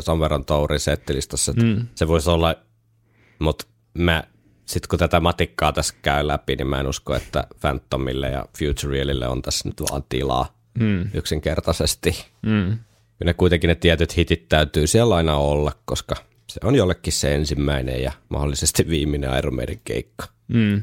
[0.00, 1.86] Samveron Tourin settilistassa, että mm.
[1.94, 2.54] se voisi olla,
[3.38, 4.24] mutta mä,
[4.66, 9.28] sit kun tätä matikkaa tässä käy läpi, niin mä en usko, että Phantomille ja Futurealille
[9.28, 11.10] on tässä nyt vaan tilaa mm.
[11.14, 12.24] yksinkertaisesti.
[12.42, 12.78] Mm.
[13.24, 16.16] Ne kuitenkin ne tietyt hitit täytyy siellä aina olla, koska
[16.48, 20.26] se on jollekin se ensimmäinen ja mahdollisesti viimeinen Iron Maiden keikka.
[20.48, 20.80] Mm.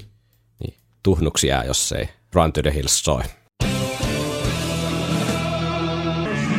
[0.60, 0.74] Niin
[1.04, 3.22] tuhnuksi jää, jos ei Run to the Hills soi.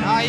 [0.05, 0.25] Ah,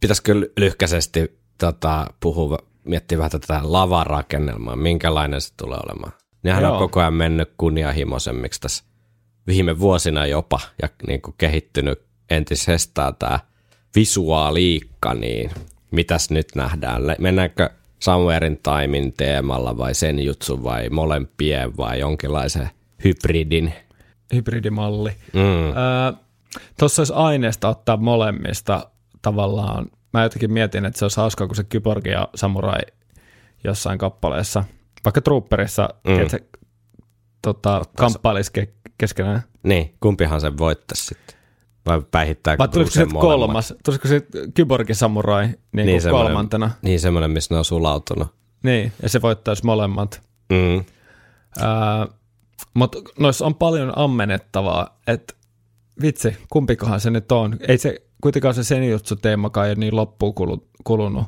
[0.00, 6.12] pitäisikö ly- lyhkäisesti tota, puhua, miettiä vähän tätä lavarakennelmaa, minkälainen se tulee olemaan.
[6.42, 6.72] Nehän Joo.
[6.72, 8.84] on koko ajan mennyt kunnianhimoisemmiksi tässä
[9.46, 13.40] viime vuosina jopa ja niin kuin kehittynyt entisestään tämä
[13.96, 15.50] visuaaliikka, niin
[15.90, 17.02] mitäs nyt nähdään?
[17.18, 22.70] Mennäänkö Somewhere in Timein teemalla vai sen jutsu vai molempien vai jonkinlaisen
[23.04, 23.74] hybridin?
[24.34, 25.10] Hybridimalli.
[25.32, 25.40] Mm.
[25.40, 26.12] Öö,
[26.78, 28.90] Tuossa olisi aineesta ottaa molemmista
[29.22, 29.86] tavallaan.
[30.12, 32.80] Mä jotenkin mietin, että se olisi hauskaa, kun se kyborgi ja samurai
[33.64, 34.64] jossain kappaleessa,
[35.04, 36.20] vaikka Trooperissa, mm.
[36.20, 36.44] että se
[37.42, 39.42] tota, kamppailisi ke- keskenään.
[39.62, 41.39] Niin, kumpihan sen voittaisi sitten?
[41.86, 43.74] Vai päihittääkö Vai tulisiko se kolmas?
[43.84, 44.22] Tulisiko se
[44.54, 46.70] kyborgi samurai niin, niin semmoinen- kolmantena?
[46.82, 48.28] Niin semmoinen, missä ne on sulautunut.
[48.62, 50.22] Niin, ja se voittaisi molemmat.
[50.52, 50.76] Mm.
[50.76, 52.06] Öö,
[52.74, 55.34] Mutta noissa on paljon ammennettavaa, että
[56.02, 57.56] vitsi, kumpikohan se nyt on.
[57.68, 61.24] Ei se kuitenkaan se senjutsu-teemakaan ei ole niin loppuun kulu- kulunut.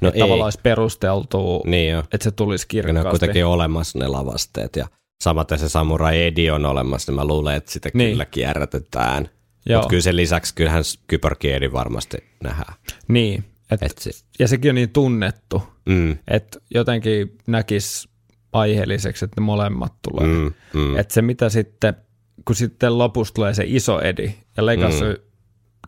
[0.00, 0.20] No että ei.
[0.20, 1.98] tavallaan olisi perusteltu, Niin jo.
[2.00, 3.10] että se tulisi Ja ne on kirkkaasti.
[3.18, 4.76] kuitenkin olemassa ne lavasteet.
[4.76, 4.86] Ja
[5.24, 8.10] samaten se Samurai Edi on olemassa, niin mä luulen, että sitä Niin.
[8.10, 9.28] kyllä kierrätetään.
[9.74, 12.74] Mutta kyllä sen lisäksi kyllähän Kyborgi Edi varmasti nähdään.
[13.08, 18.08] Niin, et, Et se, ja sekin on niin tunnettu, mm, että jotenkin näkisi
[18.52, 20.26] aiheelliseksi, että ne molemmat tulee.
[20.26, 20.96] mm, mm.
[20.96, 21.96] Että se mitä sitten,
[22.44, 25.22] kun sitten lopussa tulee se iso edi, ja Legacy mm.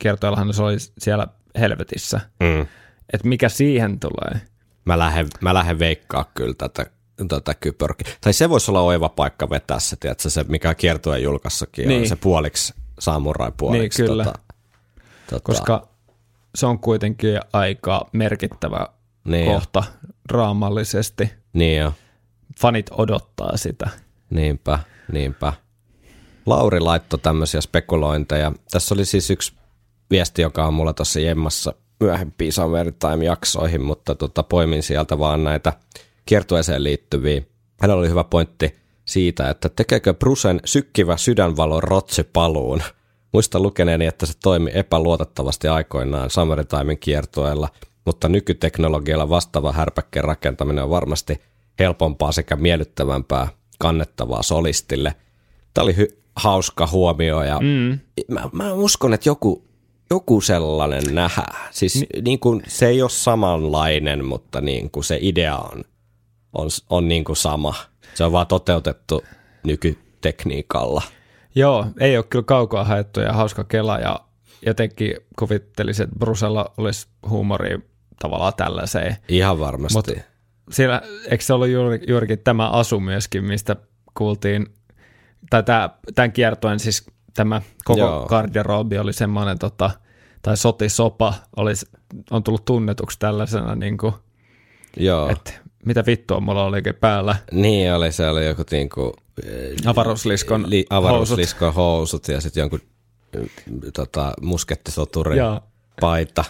[0.00, 1.26] kiertoillahan se oli siellä
[1.58, 2.60] helvetissä, mm.
[3.12, 4.40] että mikä siihen tulee.
[4.84, 6.86] Mä lähden, mä lähden veikkaa kyllä tätä,
[7.28, 8.04] tätä Kyborgi.
[8.20, 12.00] Tai se voisi olla oiva paikka vetää se, tiedätkö, se mikä kiertojen julkaissakin niin.
[12.00, 14.02] on, se puoliksi samurai puoliksi.
[14.02, 14.24] Niin, kyllä.
[14.24, 14.38] Tota,
[15.30, 15.88] tota, koska
[16.54, 18.86] se on kuitenkin aika merkittävä
[19.24, 19.52] Niin niin jo.
[19.52, 19.84] kohta
[20.28, 21.30] draamallisesti.
[21.52, 21.92] Niin jo.
[22.60, 23.90] Fanit odottaa sitä.
[24.30, 24.78] Niinpä,
[25.12, 25.52] niinpä.
[26.46, 28.52] Lauri laittoi tämmöisiä spekulointeja.
[28.70, 29.52] Tässä oli siis yksi
[30.10, 35.72] viesti, joka on mulla tuossa jemmassa myöhempiin Summer Time-jaksoihin, mutta tota, poimin sieltä vaan näitä
[36.26, 37.42] kiertueeseen liittyviä.
[37.80, 38.74] Hänellä oli hyvä pointti
[39.08, 42.82] siitä, että tekeekö Brusen sykkivä sydänvalo rotsi paluun.
[43.32, 47.68] Muista lukeneeni, että se toimi epäluotettavasti aikoinaan Summer Timein kiertueella,
[48.04, 51.40] mutta nykyteknologialla vastaava härpäkkeen rakentaminen on varmasti
[51.78, 53.48] helpompaa sekä miellyttävämpää
[53.78, 55.14] kannettavaa solistille.
[55.74, 57.98] Tämä oli hy- hauska huomio ja mm.
[58.28, 59.64] mä, mä uskon, että joku,
[60.10, 61.68] joku sellainen nähdään.
[61.70, 65.84] Siis Ni- niin kuin, se ei ole samanlainen, mutta niin kuin se idea on,
[66.52, 67.74] on, on niin kuin sama.
[68.18, 69.24] Se on vaan toteutettu
[69.64, 71.02] nykytekniikalla.
[71.54, 74.20] Joo, ei ole kyllä kaukaa haettu ja hauska kela ja
[74.66, 77.78] jotenkin kuvittelisin, että Brusella olisi huumoria
[78.20, 79.16] tavallaan tällaiseen.
[79.28, 80.14] Ihan varmasti.
[80.14, 80.24] Mut
[80.70, 83.76] siellä, eikö se ollut juuri, juurikin tämä asu myöskin, mistä
[84.14, 84.66] kuultiin,
[85.50, 88.26] tai tämä, tämän kiertoen siis tämä koko Joo.
[88.26, 89.90] Garderobi oli semmoinen, tota,
[90.42, 91.86] tai sotisopa olisi,
[92.30, 94.14] on tullut tunnetuksi tällaisena, niin kuin,
[94.96, 95.28] Joo.
[95.28, 95.52] että
[95.84, 97.36] mitä vittua mulla olikin päällä.
[97.52, 99.12] Niin oli, se oli joku niinku,
[99.86, 102.80] Avaruusliskon li, avaruusliskon housut ja sitten jonkun
[103.36, 103.42] äh,
[103.94, 105.60] tota, muskettisoturin Joo.
[106.00, 106.44] paita.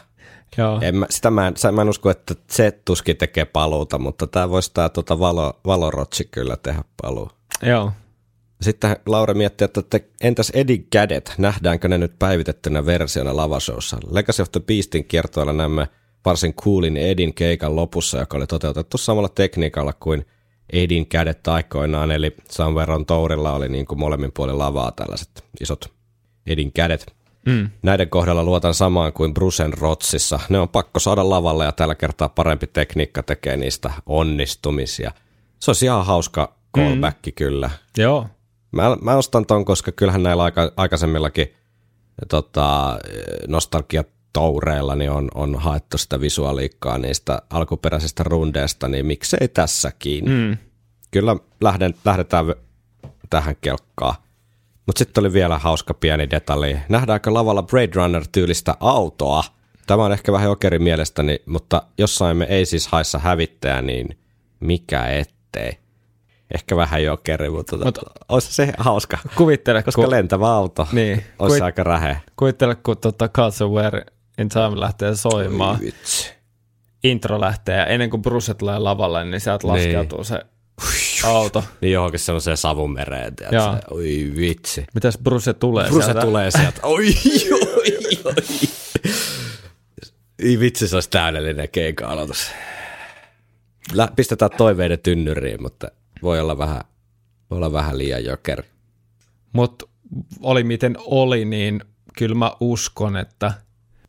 [0.56, 4.26] Joo, En mä, sitä mä en, mä en usko, että se tuskin tekee paluuta, mutta
[4.26, 7.30] tämä voisi tämä tota valo, valorotsi kyllä tehdä paluu.
[7.62, 7.92] joo.
[8.60, 13.98] Sitten Laura mietti, että te, entäs Eddie kädet, nähdäänkö ne nyt päivitettynä versiona lavashowssa?
[14.10, 15.88] Legacy of the Beastin kiertoilla näemme
[16.24, 20.26] varsin coolin Edin keikan lopussa, joka oli toteutettu samalla tekniikalla kuin
[20.72, 25.92] Edin kädet aikoinaan, eli Sanveron Tourilla oli niin kuin molemmin puolin lavaa tällaiset isot
[26.46, 27.14] Edin kädet.
[27.46, 27.70] Mm.
[27.82, 30.40] Näiden kohdalla luotan samaan kuin Brusen Rotsissa.
[30.48, 35.12] Ne on pakko saada lavalle ja tällä kertaa parempi tekniikka tekee niistä onnistumisia.
[35.58, 37.32] Se olisi ihan hauska callback mm.
[37.36, 37.70] kyllä.
[37.96, 38.26] Joo.
[38.70, 41.54] Mä, mä ostan ton, koska kyllähän näillä aika, aikaisemmillakin
[42.28, 42.98] tota,
[43.48, 50.24] nostalgia toureilla niin on, on haettu sitä visuaaliikkaa niistä alkuperäisistä rundeista, niin miksei tässäkin.
[50.30, 50.56] Mm.
[51.10, 52.46] Kyllä lähden, lähdetään
[53.30, 54.14] tähän kelkkaan.
[54.86, 56.78] Mutta sitten oli vielä hauska pieni detalji.
[56.88, 59.44] Nähdäänkö lavalla Blade Runner-tyylistä autoa?
[59.86, 64.18] Tämä on ehkä vähän jokeri mielestäni, mutta jossain me ei siis haissa hävittäjä, niin
[64.60, 65.78] mikä ettei.
[66.54, 69.18] Ehkä vähän jokeri, mutta Mut, tota, olisi se hauska.
[69.36, 72.16] Kuvittele, koska kun, lentävä auto niin, olisi kuvit, aika rähe.
[72.36, 73.30] Kuvittele, kun tota
[73.70, 74.17] Where in
[74.48, 75.78] Time lähtee soimaan.
[77.04, 79.74] Intro lähtee ja ennen kuin Bruce tulee lavalle, niin sieltä niin.
[79.74, 80.44] laskeutuu se
[81.24, 81.64] auto.
[81.80, 83.86] Niin johonkin sellaiseen savumereen, tiedätkö?
[83.90, 84.84] Oi vitsi.
[84.94, 86.20] Mitäs Bruce tulee Bruce sieltä?
[86.20, 86.80] tulee sieltä.
[86.86, 87.14] Oi,
[87.52, 88.34] oi, oi.
[90.38, 92.50] Ei vitsi, se olisi täydellinen keikka-aloitus.
[94.16, 95.88] Pistetään toiveiden tynnyriin, mutta
[96.22, 96.80] voi olla vähän,
[97.50, 98.62] voi olla vähän liian joker.
[99.52, 99.86] Mutta
[100.40, 101.84] oli miten oli, niin
[102.18, 103.52] kyllä mä uskon, että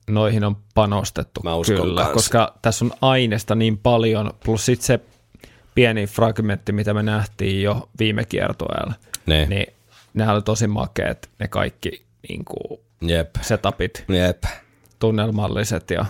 [0.10, 2.14] noihin on panostettu mä kyllä, kans.
[2.14, 4.99] koska tässä on aineesta niin paljon, plus sitten se
[5.76, 8.93] pieni fragmentti, mitä me nähtiin jo viime kiertoajalla,
[9.26, 9.45] ne.
[9.45, 9.74] niin
[10.14, 13.36] nehän oli tosi makeet, ne kaikki niin kuin Jep.
[13.41, 14.43] setupit, Jep.
[14.99, 15.91] tunnelmalliset.
[15.91, 16.05] Ja...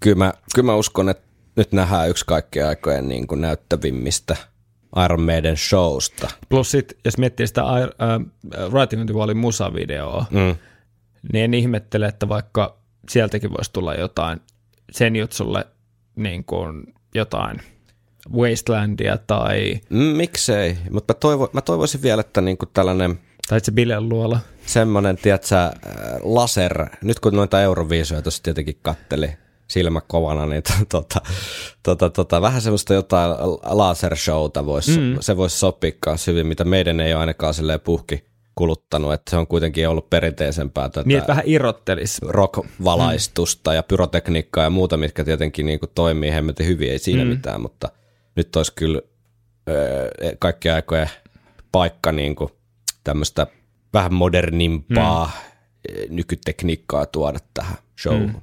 [0.00, 1.22] Kyllä, mä, kyllä mä uskon, että
[1.56, 4.36] nyt nähdään yksi kaikkien aikojen niin kuin näyttävimmistä
[5.04, 6.28] Iron Maiden showsta.
[6.48, 10.56] Plus sit, jos miettii sitä uh, Writing on the Wallin musavideoa, mm.
[11.32, 14.40] niin en ihmettele, että vaikka sieltäkin voisi tulla jotain
[14.90, 15.66] sen jutsulle
[16.16, 17.62] niin kuin jotain–
[18.30, 19.80] Wastelandia tai...
[19.88, 23.18] Mm, miksei, mutta mä, toivo, mä toivoisin vielä, että niinku tällainen...
[23.48, 24.40] Tai se bilen luola.
[24.66, 25.72] Semmoinen, tiedätkö, äh,
[26.22, 29.30] laser, nyt kun noita Euroviisoja tuossa tietenkin katteli
[29.68, 31.20] silmä kovana, niin tota,
[31.82, 33.30] tota, tota, vähän semmoista jotain
[33.64, 35.16] lasershowta vois, mm.
[35.20, 35.92] se voisi sopia
[36.26, 38.24] hyvin, mitä meidän ei ole ainakaan silleen puhki
[38.54, 42.18] kuluttanut, että se on kuitenkin ollut perinteisempää tätä niin, vähän irrottelisi.
[42.28, 43.74] rock-valaistusta mm.
[43.74, 47.30] ja pyrotekniikkaa ja muuta, mitkä tietenkin niin kuin toimii hemmetin hyvin, ei siinä mm.
[47.30, 47.88] mitään, mutta–
[48.34, 49.00] nyt olisi kyllä
[49.68, 51.10] öö, kaikki aikojen
[51.72, 52.50] paikka niin kuin
[53.04, 53.46] tämmöistä
[53.94, 56.16] vähän modernimpaa mm.
[56.16, 58.26] nykytekniikkaa tuoda tähän showhun.
[58.26, 58.40] Mm.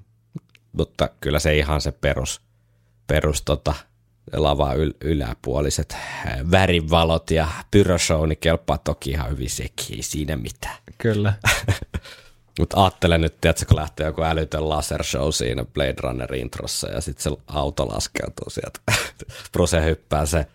[0.71, 2.41] Mutta kyllä se ihan se perus,
[3.07, 3.73] perus tota,
[4.33, 5.97] lava yl- yläpuoliset
[6.51, 10.77] värivalot ja pyroshow, niin kelpaa toki ihan hyvin sekin, ei siinä mitään.
[10.97, 11.33] Kyllä.
[12.59, 17.01] Mutta ajattelen nyt, tiedätkö, kun lähtee joku älytön laser show siinä Blade Runner introssa ja
[17.01, 18.79] sitten se auto laskeutuu sieltä.
[19.51, 20.45] Prose hyppää se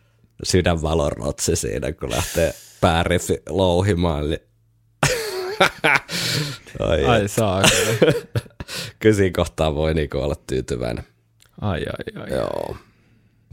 [0.42, 4.30] sydänvalorotsi siinä, kun lähtee pääriffi louhimaan.
[4.30, 4.40] Niin...
[6.80, 7.62] ai, ai saa.
[8.98, 11.04] Kyllä siinä kohtaa voi niinku olla tyytyväinen.
[11.60, 12.30] Ai ai ai.
[12.30, 12.76] Joo.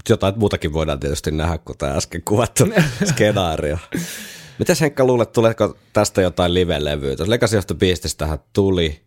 [0.09, 2.63] Jotain muutakin voidaan tietysti nähdä, kuin tämä äsken kuvattu
[3.09, 3.77] skenaario.
[4.59, 7.15] Mitäs Henkka luulet, tuleeko tästä jotain live-levyä?
[7.15, 9.01] Tuossa Legacy of the Beastistähän tuli,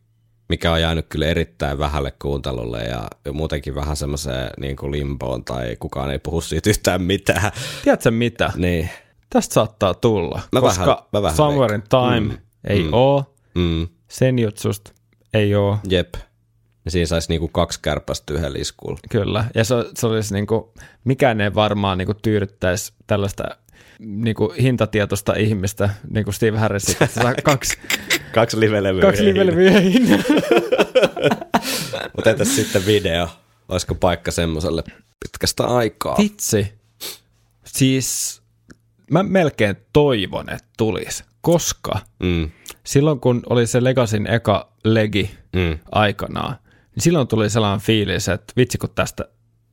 [0.49, 5.77] mikä on jäänyt kyllä erittäin vähälle kuuntelulle ja muutenkin vähän semmoiseen niin kuin limboon tai
[5.81, 7.53] kukaan ei puhu siitä yhtään mitään.
[7.85, 8.53] Tiedätkö mitä?
[8.57, 8.91] Niin.
[9.31, 12.39] Tästä saattaa tulla, mä koska vähän, mä vähän Somewhere in Time mm.
[12.65, 12.89] ei mm.
[12.93, 13.89] oo, mm.
[14.09, 14.93] sen jutsusta
[15.35, 15.79] ei oo.
[15.89, 16.15] Jep.
[16.85, 18.99] Ja siinä saisi niinku kaksi kärpästä yhden iskulla.
[19.11, 20.73] Kyllä, ja se, se olisi niinku,
[21.05, 23.45] mikään ei varmaan niinku tyydyttäisi tällaista
[23.99, 27.79] niin kuin hintatietoista ihmistä, niin kuin Steve Harris, että saa kaksi,
[28.35, 29.03] kaksi livelevyä.
[29.03, 29.73] Kaksi livelevyä
[32.17, 33.29] Mutta entäs sitten video?
[33.69, 34.83] Olisiko paikka semmoiselle
[35.21, 36.17] pitkästä aikaa?
[36.19, 36.73] Vitsi.
[37.65, 38.43] Siis
[39.11, 42.51] mä melkein toivon, että tulisi, koska mm.
[42.85, 45.79] silloin kun oli se Legasin eka legi mm.
[45.93, 46.57] aikanaan,
[46.95, 49.25] niin silloin tuli sellainen fiilis, että vitsi kun tästä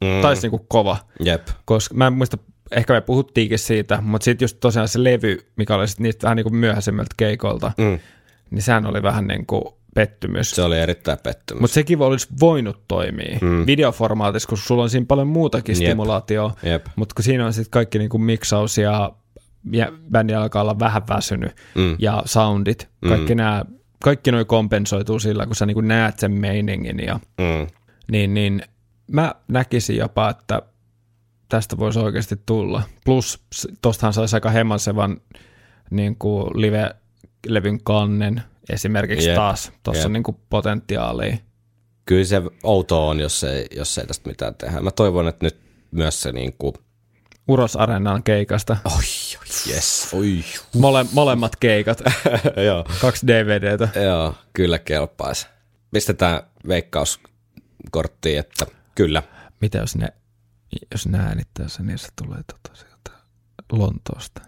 [0.01, 0.21] mm.
[0.21, 0.97] taisi niinku kova.
[1.19, 1.47] Jep.
[1.65, 2.37] Koska mä en muista
[2.71, 6.35] ehkä me puhuttiinkin siitä, mutta sitten just tosiaan se levy, mikä oli sitten niistä vähän
[6.35, 7.99] niin kuin myöhäisemmältä keikolta, mm.
[8.51, 9.63] niin sehän oli vähän niin kuin
[9.95, 10.51] pettymys.
[10.51, 11.61] Se oli erittäin pettymys.
[11.61, 13.65] Mutta sekin olisi voinut toimia mm.
[13.67, 15.83] videoformaatissa, koska sulla on siinä paljon muutakin Jep.
[15.85, 16.55] stimulaatioa,
[16.95, 19.11] mutta kun siinä on sitten kaikki niin kuin miksaus ja,
[19.71, 21.95] ja bändi alkaa olla vähän väsynyt mm.
[21.99, 23.37] ja soundit, kaikki mm.
[23.37, 23.65] nämä
[24.03, 27.67] kaikki noi kompensoituu sillä, kun sä niin kuin näet sen meiningin ja mm.
[28.11, 28.61] niin, niin
[29.11, 30.61] mä näkisin jopa, että
[31.49, 32.83] tästä voisi oikeasti tulla.
[33.05, 33.43] Plus
[33.81, 35.21] tuostahan saisi aika hemasevan
[35.91, 39.35] niin kuin live-levyn kannen esimerkiksi yep.
[39.35, 39.71] taas.
[39.83, 41.37] Tuossa on niin kuin potentiaalia.
[42.05, 44.81] Kyllä se outo on, jos ei, jos ei tästä mitään tehdä.
[44.81, 45.59] Mä toivon, että nyt
[45.91, 46.73] myös se niin kuin...
[47.51, 48.77] Uros Arenan keikasta.
[48.85, 48.93] Oi,
[49.39, 50.09] oi, Yes.
[50.13, 50.43] Oi.
[50.75, 52.01] Mole, molemmat keikat,
[52.67, 52.85] Joo.
[53.01, 53.99] kaksi DVDtä.
[54.01, 55.47] Joo, kyllä kelpaisi.
[55.93, 59.23] Pistetään veikkauskorttiin, että kyllä.
[59.61, 60.07] Mitä jos ne,
[60.91, 63.11] jos ne äänittää sen, niin se tulee tota sieltä
[63.71, 64.41] Lontoosta.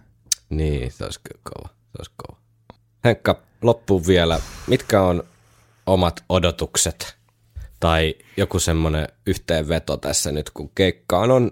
[0.49, 1.67] Niin, se olisi kyllä kova.
[1.73, 2.39] Se olisi kova.
[3.03, 4.39] Henkka, loppuun vielä.
[4.67, 5.23] Mitkä on
[5.85, 7.17] omat odotukset
[7.79, 11.51] tai joku semmoinen yhteenveto tässä nyt, kun keikkaan on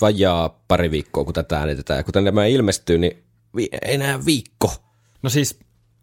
[0.00, 1.96] vajaa pari viikkoa, kun tätä äänitetään.
[1.98, 3.24] Ja kuten tämä ilmestyy, niin
[3.56, 4.72] vi- enää viikko.
[5.22, 5.60] No siis,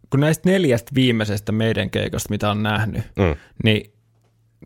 [0.09, 3.36] kun näistä neljästä viimeisestä meidän keikasta, mitä on nähnyt, Mm.
[3.63, 3.93] niin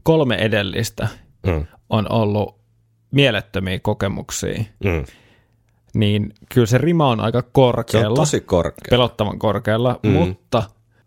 [0.03, 1.07] kolme edellistä
[1.47, 1.65] Mm.
[1.89, 2.59] on ollut
[3.11, 5.05] mielettömiä kokemuksia, Mm.
[5.93, 8.09] niin kyllä se rima on aika Se korkealla.
[8.09, 8.87] on tosi korkea.
[8.89, 10.11] pelottavan korkealla, mm.
[10.11, 10.63] mutta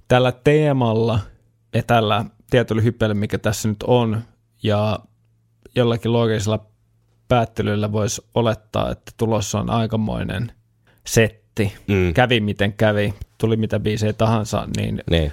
[0.08, 1.18] tällä teemalla
[1.74, 4.22] ja tällä tietyllä hypeellä, mikä tässä nyt on,
[4.62, 4.98] ja
[5.74, 6.66] jollakin loogisella
[7.32, 10.52] päättelyllä voisi olettaa, että tulossa on aikamoinen
[11.06, 11.72] setti.
[11.88, 12.14] Mm.
[12.14, 15.32] Kävi miten kävi, tuli mitä biisejä tahansa, niin Niin.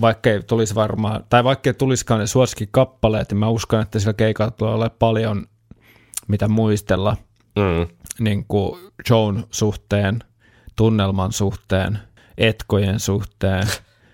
[0.00, 4.12] vaikka ei tulisi varmaan, tai vaikka ei tulisikaan ne suosikkikappaleet, niin mä uskon, että sillä
[4.12, 5.46] keikalla tulee olemaan paljon
[6.28, 7.16] mitä muistella
[7.56, 7.96] Mm.
[8.20, 10.18] niin kuin shown suhteen,
[10.76, 11.98] tunnelman suhteen,
[12.38, 13.66] etkojen suhteen.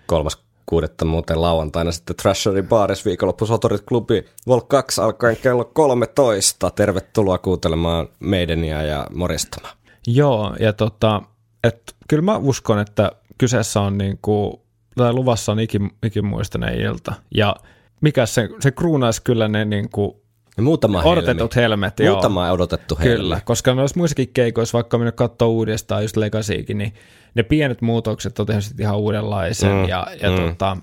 [0.07, 6.69] Kolmas kuudetta muuten lauantaina sitten Trasherin baaris viikonloppu Sotorit klubi Vol 2 alkaen kello 13.
[6.69, 9.77] Tervetuloa kuuntelemaan meidäniä ja moristamaan.
[10.07, 11.21] Joo, ja tota,
[11.63, 14.53] et, kyllä mä uskon, että kyseessä on niin kuin,
[14.95, 15.57] tai luvassa on
[16.05, 17.13] ikimuistainen ilta.
[17.35, 17.55] Ja
[18.01, 20.20] mikä se, se kruunaisi kyllä ne niin kuin
[20.61, 21.63] Ja muutama odotetut helmi.
[21.63, 21.99] helmet.
[21.99, 22.13] joo.
[22.13, 23.15] Muutama odotettu helmi.
[23.17, 26.93] Kyllä, koska noissa muissakin keikoissa, vaikka minä katsoa uudestaan just Legacykin, niin
[27.35, 29.71] ne pienet muutokset on tehnyt ihan uudenlaisen.
[29.71, 30.35] Mm, ja ja mm.
[30.35, 30.77] tota,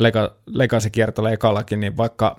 [0.00, 2.36] Lega, Legacy kiertoilla ekallakin, niin vaikka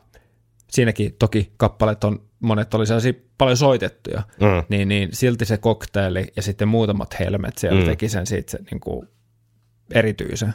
[0.71, 4.63] siinäkin toki kappaleet on, monet oli sellaisia paljon soitettuja, Mm.
[4.69, 7.85] niin, niin silti se kokteili ja sitten muutamat helmet siellä mm.
[7.87, 9.07] teki sen siitä se, niin kuin
[9.93, 10.53] erityisen.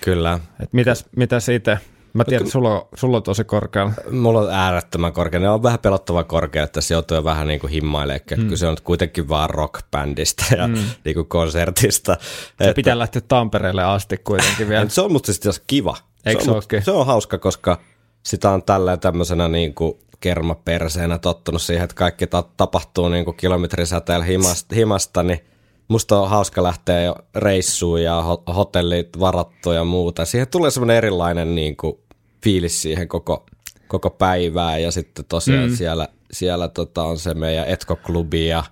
[0.00, 0.40] Kyllä.
[0.60, 1.78] Et mitäs, mitäs itse?
[2.14, 3.92] Mä tiedän, että sulla, sulla on tosi korkealla.
[4.10, 5.40] Mulla on äärettömän korkea.
[5.40, 8.48] Ne on vähän pelottava korkea, että se joutuu jo vähän niin kuin himmailemaan, mm.
[8.48, 10.74] kun se on kuitenkin vaan rockbändistä ja mm.
[11.04, 12.16] niin kuin konsertista.
[12.62, 14.88] Se pitää lähteä Tampereelle asti kuitenkin vielä.
[14.94, 15.96] Se on musta sitten kiva.
[16.26, 16.82] Eikö se, se on, ookin?
[16.82, 17.78] se on hauska, koska
[18.22, 23.36] sitä on tällä tämmöisenä niin kuin kermaperseenä tottunut siihen, että kaikki ta- tapahtuu niin kuin
[23.36, 25.40] kilometrisäteellä himasta, himasta, niin
[25.88, 30.24] musta on hauska lähteä jo reissuun ja ho- hotellit varattu ja muuta.
[30.24, 31.98] Siihen tulee semmoinen erilainen niin kuin
[32.44, 33.46] fiilis siihen koko,
[33.88, 35.76] koko päivään ja sitten tosiaan mm.
[35.76, 38.64] siellä, siellä tota on se meidän etkoklubi ja,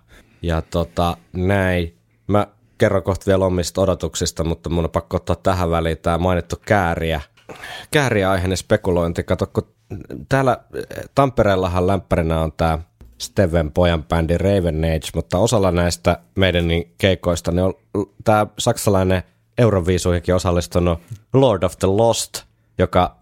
[0.43, 1.97] ja tota, näin.
[2.27, 2.47] Mä
[2.79, 7.20] kerron kohta vielä omista odotuksista, mutta mun on pakko ottaa tähän väliin tämä mainittu kääriä.
[7.91, 9.23] Kääriä-aiheinen spekulointi.
[9.23, 9.68] Kato, kun
[10.29, 10.59] täällä
[11.14, 12.79] Tampereellahan lämpärinä on tämä
[13.18, 17.75] Steven pojan bändi Raven Age, mutta osalla näistä meidän niin keikoista niin on
[18.25, 19.23] tämä saksalainen
[19.59, 20.99] Euroviisuihinkin osallistunut
[21.33, 22.43] Lord of the Lost,
[22.79, 23.16] joka,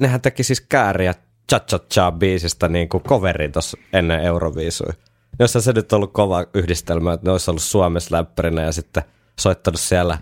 [0.00, 1.14] nehän teki siis kääriä
[1.50, 4.92] cha cha cha biisistä niin kuin coverin tuossa ennen Euroviisuja.
[5.38, 9.02] Jossa se nyt ollut kova yhdistelmä, että ne olisi ollut Suomessa läppärinä ja sitten
[9.40, 10.18] soittanut siellä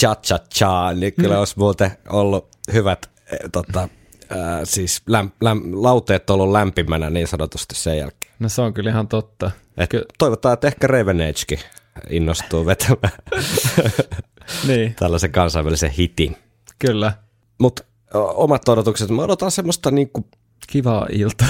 [0.00, 3.88] cha cha cha, niin kyllä olisi muuten ollut hyvät eh, tota,
[4.30, 8.34] ää, siis läm, läm, lauteet ollut lämpimänä niin sanotusti sen jälkeen.
[8.38, 9.50] No se on kyllä ihan totta.
[9.76, 11.58] Et Ky- toivotaan, että ehkä Raven Agekin
[12.10, 13.12] innostuu vetämään
[14.66, 16.36] niin, tällaisen kansainvälisen hitin.
[16.78, 17.12] kyllä.
[17.58, 17.84] Mutta
[18.14, 20.24] omat odotukset, mä odotan semmoista niinku,
[20.66, 21.44] Kiva ilta.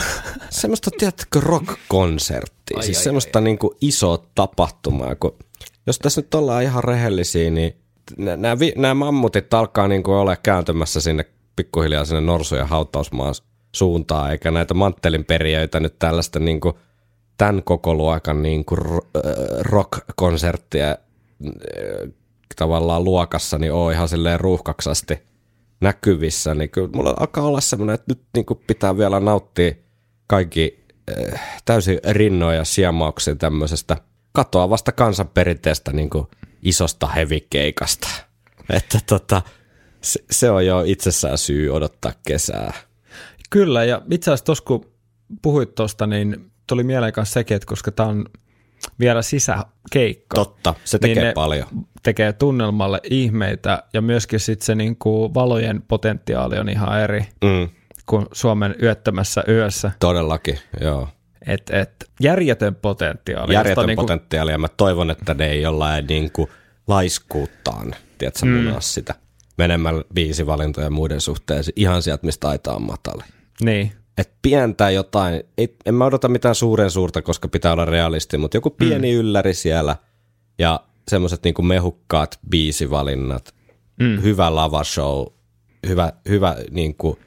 [0.50, 5.38] semmoista, tiedätkö, rock-konserttia, siis ai, semmoista ai, niinku isoa tapahtumaa, kun
[5.86, 7.76] jos tässä nyt ollaan ihan rehellisiä, niin
[8.76, 11.24] nämä mammutit alkaa niinku ole kääntymässä sinne
[11.56, 13.34] pikkuhiljaa sinne norsujen hautausmaan
[13.72, 16.78] suuntaan, eikä näitä manttelinperijöitä nyt tällaista niinku
[17.38, 19.20] tämän koko luokan niinku ro-
[19.60, 20.98] rock-konserttia
[22.56, 25.18] tavallaan luokassa, niin on ihan silleen ruuhkaksasti
[25.80, 29.72] näkyvissä, niin kyllä mulla alkaa olla semmoinen, että nyt niin kuin pitää vielä nauttia
[30.26, 30.84] kaikki
[31.32, 33.96] äh, täysin rinnoja ja siemauksia tämmöisestä
[34.32, 36.26] katoavasta kansanperinteestä niin kuin
[36.62, 38.08] isosta hevikeikasta.
[38.76, 39.42] Että tota,
[40.00, 42.72] se, se on jo itsessään syy odottaa kesää.
[43.50, 44.92] Kyllä, ja itse asiassa tuossa kun
[45.42, 48.24] puhuit tuosta, niin tuli mieleen kanssa sekin, että koska tämä on
[49.00, 50.34] vielä sisäkeikka.
[50.34, 51.66] Totta, se tekee niin ne paljon.
[52.04, 57.68] Tekee tunnelmalle ihmeitä, ja myöskin sitten se niinku valojen potentiaali on ihan eri Mm,
[58.06, 59.90] kuin Suomen yöttömässä yössä.
[60.00, 61.08] todellakin, joo.
[61.46, 63.54] Et, et, järjetön potentiaali.
[63.54, 66.48] Järjetön josta niinku, potentiaali ja mä toivon, että ne ei jollain niin kuin
[66.86, 68.74] laiskuuttaan, tiedätkö, mm.
[68.80, 69.14] sitä
[69.58, 73.22] menemällä biisivalintoja ja muiden suhteen ihan sieltä, mistä aita on matali.
[73.62, 78.38] Niin, Et pientä jotain, ei, en mä odota mitään suuren suurta, koska pitää olla realisti,
[78.38, 79.18] mutta joku pieni mm.
[79.18, 79.96] ylläri siellä
[80.58, 83.54] ja semmoiset niinku mehukkaat biisivalinnat,
[84.00, 84.22] mm.
[84.22, 85.26] hyvä lavashow,
[85.86, 87.18] hyvä, hyvä niinku,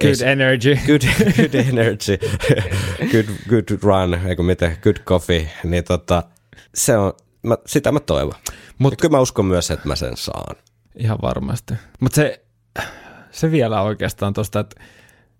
[0.00, 0.78] Good energy.
[0.86, 1.02] good,
[1.36, 2.18] good energy,
[3.10, 6.22] good, good run, eikö miten, good coffee, niin tota,
[6.74, 8.34] se on, mä, sitä mä toivon.
[8.78, 10.56] Mut, ja kyllä mä uskon myös, että mä sen saan.
[10.96, 11.74] Ihan varmasti.
[12.00, 12.44] Mutta se,
[13.30, 14.80] se vielä oikeastaan tuosta, että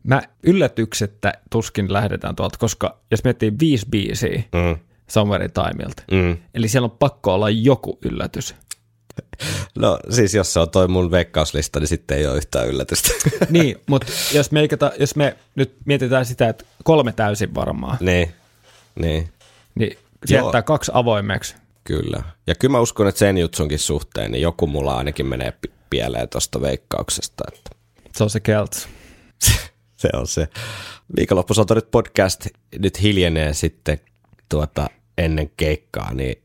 [0.04, 4.76] mä yllätyksettä tuskin lähdetään tuolta, koska jos miettii viisi biisiä mm.
[5.10, 6.36] Somewhere Timeilta, mm.
[6.54, 8.54] eli siellä on pakko olla joku yllätys.
[9.78, 13.08] No siis jos se on toi mun veikkauslista, niin sitten ei ole yhtään yllätystä.
[13.50, 18.34] niin, mutta jos me, jos me nyt mietitään sitä, että kolme täysin varmaa, niin,
[18.94, 19.28] niin.
[19.74, 21.54] niin se jättää kaksi avoimeksi.
[21.84, 22.22] Kyllä.
[22.46, 25.52] Ja kyllä mä uskon, että sen jutsunkin suhteen, niin joku mulla ainakin menee
[25.90, 27.44] pieleen tuosta veikkauksesta.
[27.48, 27.70] Että.
[28.16, 28.88] Se on se Kelts.
[29.96, 30.48] se on se.
[31.16, 32.46] Viikonloppusotorit podcast
[32.78, 34.00] nyt hiljenee sitten
[34.48, 36.42] tuota ennen keikkaa, niin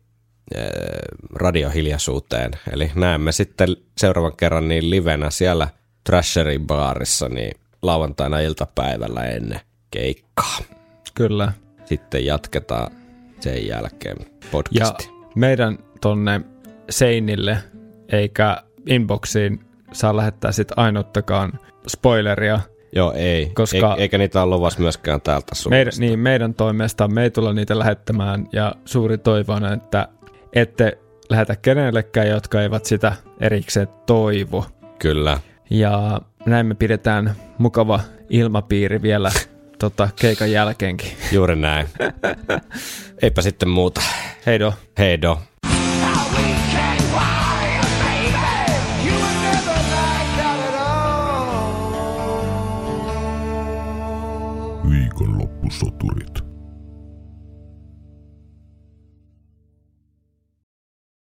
[1.36, 2.51] radiohiljaisuuteen.
[2.71, 3.67] Eli näemme sitten
[3.97, 5.67] seuraavan kerran niin livenä siellä
[6.03, 7.51] Trasherin baarissa niin
[7.82, 9.59] lauantaina iltapäivällä ennen
[9.91, 10.57] keikkaa.
[11.13, 11.51] Kyllä.
[11.86, 12.91] Sitten jatketaan
[13.39, 14.17] sen jälkeen
[14.51, 15.05] podcasti.
[15.05, 16.41] Ja meidän tonne
[16.89, 17.57] seinille
[18.09, 22.59] eikä inboxiin saa lähettää sitten ainuttakaan spoileria.
[22.96, 23.52] Joo, ei.
[23.54, 27.80] Koska eikä niitä ole luvassa myöskään täältä meidän, niin, meidän toimesta me ei tulla niitä
[27.80, 30.08] lähettämään ja suuri toivo on, että
[30.54, 30.98] ette
[31.30, 34.66] lähetä kenellekään, jotka eivät sitä erikseen toivo.
[35.00, 35.39] Kyllä.
[35.70, 39.32] Ja näin me pidetään mukava ilmapiiri vielä
[39.80, 41.12] tota, keikan jälkeenkin.
[41.32, 41.88] Juuri näin.
[43.22, 44.02] Eipä sitten muuta.
[44.46, 44.74] Heido.
[44.98, 45.39] Heido.